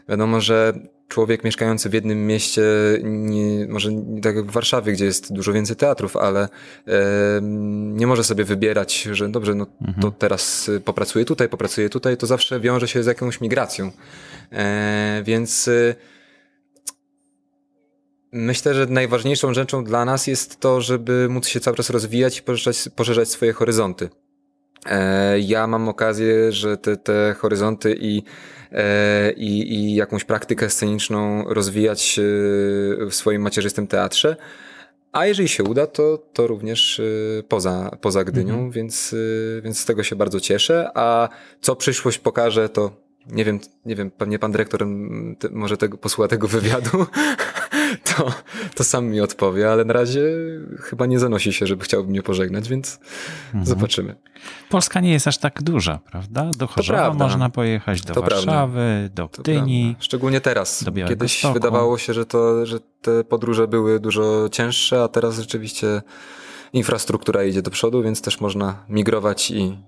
wiadomo, 0.09 0.41
że 0.41 0.73
człowiek 1.09 1.45
mieszkający 1.45 1.91
w 1.91 1.93
jednym 1.93 2.27
mieście, 2.27 2.63
nie, 3.03 3.67
może 3.69 3.93
nie 3.93 4.21
tak 4.21 4.37
jak 4.37 4.47
w 4.47 4.51
Warszawie, 4.51 4.93
gdzie 4.93 5.05
jest 5.05 5.33
dużo 5.33 5.53
więcej 5.53 5.77
teatrów, 5.77 6.17
ale 6.17 6.49
nie 7.93 8.07
może 8.07 8.25
sobie 8.25 8.45
wybierać, 8.45 9.03
że 9.13 9.29
dobrze, 9.29 9.55
no 9.55 9.67
mhm. 9.81 10.03
to 10.03 10.11
teraz 10.11 10.71
popracuję 10.85 11.25
tutaj, 11.25 11.49
popracuję 11.49 11.89
tutaj, 11.89 12.17
to 12.17 12.27
zawsze 12.27 12.61
wiąże 12.61 12.89
się 12.89 13.03
z 13.03 13.07
jakąś 13.07 13.41
migracją. 13.41 13.91
E, 14.53 15.23
więc 15.27 15.69
e, 15.69 15.95
myślę, 18.33 18.75
że 18.75 18.87
najważniejszą 18.87 19.55
rzeczą 19.55 19.85
dla 19.85 20.05
nas 20.05 20.27
jest 20.27 20.61
to, 20.61 20.81
żeby 20.81 21.29
móc 21.31 21.47
się 21.47 21.61
cały 21.61 21.77
czas 21.77 21.91
rozwijać 21.91 22.39
i 22.39 22.43
poszerzać, 22.43 22.89
poszerzać 22.97 23.29
swoje 23.29 23.53
horyzonty. 23.53 24.09
E, 24.87 25.41
ja 25.41 25.67
mam 25.67 25.89
okazję, 25.89 26.53
że 26.53 26.77
te, 26.77 26.97
te 26.97 27.35
horyzonty 27.39 27.97
i 28.01 28.23
E, 28.75 29.33
i, 29.33 29.75
i 29.75 29.95
jakąś 29.95 30.25
praktykę 30.25 30.71
sceniczną 30.71 31.45
rozwijać 31.45 32.19
e, 32.19 32.23
w 33.07 33.15
swoim 33.15 33.43
macierzystym 33.43 33.87
teatrze. 33.87 34.37
A 35.13 35.27
jeżeli 35.27 35.49
się 35.49 35.65
uda, 35.65 35.87
to, 35.87 36.19
to 36.33 36.47
również 36.47 37.03
poza, 37.49 37.97
poza 38.01 38.25
Gdynią, 38.25 38.55
mhm. 38.55 38.71
więc, 38.71 39.15
więc 39.63 39.81
z 39.81 39.85
tego 39.85 40.03
się 40.03 40.17
bardzo 40.17 40.41
cieszę. 40.41 40.91
A 40.95 41.29
co 41.61 41.77
przyszłość 41.77 42.19
pokaże, 42.19 42.69
to 42.69 42.91
nie 43.27 43.45
wiem, 43.45 43.61
nie 43.87 43.97
wiem, 43.97 44.11
pewnie 44.11 44.39
pan 44.39 44.53
dyrektor 44.53 44.87
może 45.51 45.77
tego, 45.77 45.99
posłucha 45.99 46.29
tego 46.29 46.49
wywiadu, 46.49 46.91
to, 48.17 48.33
to 48.75 48.85
sam 48.85 49.07
mi 49.07 49.21
odpowie, 49.21 49.73
ale 49.73 49.85
na 49.85 49.93
razie 49.93 50.23
chyba 50.81 51.07
nie 51.07 51.19
zanosi 51.19 51.53
się, 51.53 51.67
żeby 51.67 51.85
chciałby 51.85 52.11
mnie 52.11 52.23
pożegnać, 52.23 52.69
więc 52.69 53.01
mhm. 53.47 53.67
zobaczymy. 53.67 54.17
Polska 54.69 55.01
nie 55.01 55.13
jest 55.13 55.29
aż 55.29 55.39
tak 55.39 55.63
duża, 55.63 55.99
prawda? 56.11 56.51
Do 56.59 56.67
Chorzowa 56.67 57.15
można 57.15 57.51
pojechać, 57.51 58.03
do 58.03 58.15
to 58.15 58.23
Warszawy, 58.23 59.11
prawda. 59.15 59.37
do 59.37 59.43
Gdyni. 59.43 59.97
Szczególnie 59.99 60.41
teraz. 60.41 60.85
Kiedyś 61.09 61.39
Stoku. 61.39 61.55
wydawało 61.55 61.99
się, 61.99 62.15
że, 62.15 62.27
to, 62.27 62.67
że 62.67 62.79
te 63.03 63.25
podróże 63.25 63.69
były 63.69 64.01
dużo 64.01 64.49
cięższe, 64.49 65.03
a 65.03 65.09
teraz 65.09 65.39
rzeczywiście 65.39 66.03
infrastruktura 66.73 67.45
idzie 67.45 67.63
do 67.63 67.71
przodu, 67.71 68.03
więc 68.03 68.23
też 68.23 68.41
można 68.41 68.85
migrować 68.89 69.51
i, 69.51 69.79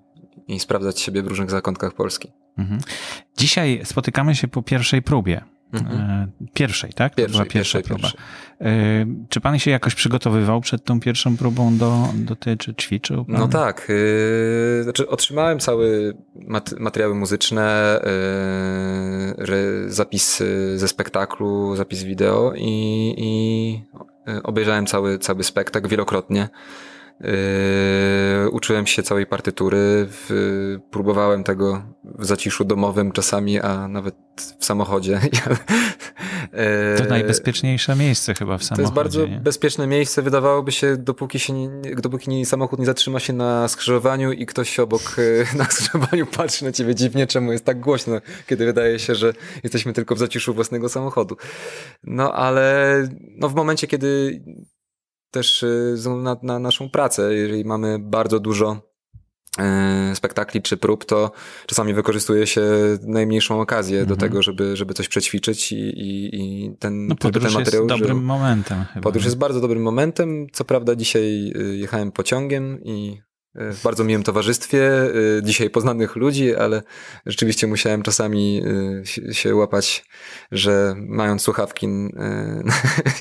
i 0.49 0.61
sprawdzać 0.61 1.01
siebie 1.01 1.23
w 1.23 1.27
różnych 1.27 1.51
zakątkach 1.51 1.95
Polski. 1.95 2.33
Mhm. 2.59 2.81
Dzisiaj 3.37 3.81
spotykamy 3.85 4.35
się 4.35 4.49
po 4.49 4.63
pierwszej 4.63 5.03
próbie. 5.03 5.56
Mhm. 5.73 6.01
E, 6.01 6.29
pierwszej, 6.55 6.93
tak? 6.93 7.15
Pierwszej, 7.15 7.33
była 7.33 7.45
pierwsza 7.53 7.81
próba. 7.81 8.03
Pierwszej. 8.03 8.21
E, 8.61 9.07
czy 9.29 9.41
pan 9.41 9.59
się 9.59 9.71
jakoś 9.71 9.95
przygotowywał 9.95 10.61
przed 10.61 10.85
tą 10.85 11.01
pierwszą 11.01 11.37
próbą 11.37 11.77
do, 11.79 12.09
do 12.15 12.37
tej, 12.37 12.57
czy 12.57 12.75
ćwiczył? 12.75 13.25
Pan? 13.25 13.37
No 13.39 13.49
tak. 13.49 13.87
Yy, 13.89 14.83
znaczy 14.83 15.09
otrzymałem 15.09 15.59
całe 15.59 15.87
mat 16.35 16.75
materiały 16.79 17.15
muzyczne, 17.15 18.01
yy, 19.39 19.93
zapis 19.93 20.43
ze 20.77 20.89
spektaklu, 20.89 21.77
zapis 21.77 22.03
wideo 22.03 22.53
i, 22.57 23.15
i 23.19 23.83
obejrzałem 24.43 24.87
cały, 24.87 25.19
cały 25.19 25.45
spektakl 25.45 25.89
wielokrotnie. 25.89 26.49
Yy, 27.21 28.51
uczyłem 28.51 28.87
się 28.87 29.03
całej 29.03 29.27
partytury, 29.27 30.07
w, 30.09 30.79
próbowałem 30.91 31.45
tego 31.45 31.83
w 32.19 32.25
zaciszu 32.25 32.65
domowym 32.65 33.13
czasami, 33.13 33.61
a 33.61 33.89
nawet 33.89 34.15
w 34.59 34.65
samochodzie. 34.65 35.21
to 36.99 37.05
najbezpieczniejsze 37.09 37.97
miejsce 37.97 38.35
chyba 38.35 38.59
w 38.59 38.65
samochodzie. 38.65 38.77
To 38.77 38.83
jest 38.83 38.95
bardzo 38.95 39.27
nie? 39.27 39.41
bezpieczne 39.41 39.87
miejsce, 39.87 40.23
wydawałoby 40.23 40.73
się, 40.73 40.97
dopóki, 40.97 41.39
się 41.39 41.53
nie, 41.53 41.69
dopóki 41.97 42.31
nie, 42.31 42.47
samochód 42.47 42.79
nie 42.79 42.87
zatrzyma 42.87 43.21
się 43.21 43.33
na 43.33 43.69
skrzyżowaniu 43.69 44.33
i 44.33 44.47
ktoś 44.47 44.81
obok 44.81 45.17
e, 45.19 45.57
na 45.59 45.65
skrzyżowaniu 45.65 46.27
patrzy 46.27 46.65
na 46.65 46.73
ciebie 46.73 46.95
dziwnie, 46.95 47.27
czemu 47.27 47.53
jest 47.53 47.65
tak 47.65 47.81
głośno, 47.81 48.21
kiedy 48.47 48.67
wydaje 48.67 48.99
się, 48.99 49.15
że 49.15 49.33
jesteśmy 49.63 49.93
tylko 49.93 50.15
w 50.15 50.19
zaciszu 50.19 50.55
własnego 50.55 50.89
samochodu. 50.89 51.37
No 52.05 52.33
ale 52.33 53.09
no, 53.39 53.49
w 53.49 53.55
momencie, 53.55 53.87
kiedy 53.87 54.41
też 55.31 55.63
y, 55.63 55.97
na, 56.23 56.37
na 56.43 56.59
naszą 56.59 56.91
pracę. 56.91 57.35
Jeżeli 57.35 57.65
mamy 57.65 57.99
bardzo 57.99 58.41
dużo 58.41 58.71
e, 58.71 58.81
spektakli 60.15 60.63
czy 60.63 60.77
prób, 60.77 61.05
to 61.05 61.31
czasami 61.67 61.95
wykorzystuje 61.95 62.47
się 62.47 62.63
najmniejszą 63.03 63.61
okazję 63.61 63.99
do 63.99 64.15
mhm. 64.15 64.21
tego, 64.21 64.43
żeby, 64.43 64.77
żeby 64.77 64.95
coś 64.95 65.09
przećwiczyć 65.09 65.73
i, 65.73 65.77
i, 65.77 66.41
i 66.41 66.77
ten, 66.79 67.07
no, 67.07 67.17
podróż 67.17 67.45
ten 67.45 67.53
materiał 67.53 67.85
jest 67.85 68.01
dobrym 68.01 68.25
momentem. 68.25 68.85
Chyba. 68.85 69.03
Podróż 69.03 69.25
jest 69.25 69.39
bardzo 69.39 69.61
dobrym 69.61 69.83
momentem. 69.83 70.47
Co 70.53 70.65
prawda 70.65 70.97
dzisiaj 70.97 71.53
y, 71.57 71.77
jechałem 71.77 72.13
pociągiem 72.13 72.85
i 72.85 73.26
w 73.57 73.83
bardzo 73.83 74.05
miłym 74.05 74.23
towarzystwie, 74.23 75.03
y, 75.39 75.43
dzisiaj 75.43 75.71
poznanych 75.71 76.17
ludzi, 76.17 76.57
ale 76.57 76.83
rzeczywiście 77.27 77.67
musiałem 77.67 78.03
czasami 78.03 78.63
y, 79.29 79.35
się 79.35 79.55
łapać, 79.55 80.05
że 80.53 80.95
mając 80.99 81.43
słuchawki 81.43 81.87
y, 81.87 81.91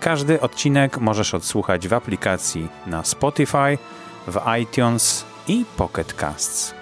Każdy 0.00 0.40
odcinek 0.40 0.98
możesz 0.98 1.34
odsłuchać 1.34 1.88
w 1.88 1.94
aplikacji 1.94 2.68
na 2.86 3.04
Spotify, 3.04 3.78
w 4.26 4.40
iTunes 4.62 5.24
i 5.48 5.64
Pocket 5.76 6.14
Casts. 6.14 6.74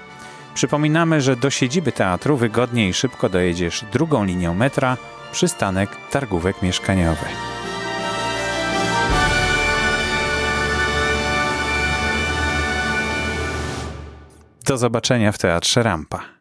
Przypominamy, 0.55 1.21
że 1.21 1.37
do 1.37 1.51
siedziby 1.51 1.93
teatru 1.93 2.37
wygodnie 2.37 2.89
i 2.89 2.93
szybko 2.93 3.29
dojedziesz 3.29 3.85
drugą 3.93 4.25
linią 4.25 4.55
metra, 4.55 4.97
przystanek 5.33 5.91
Targówek 6.11 6.63
Mieszkaniowy. 6.63 7.27
Do 14.67 14.79
zobaczenia 14.79 15.33
w 15.33 15.39
Teatrze 15.39 15.83
Rampa. 15.83 16.36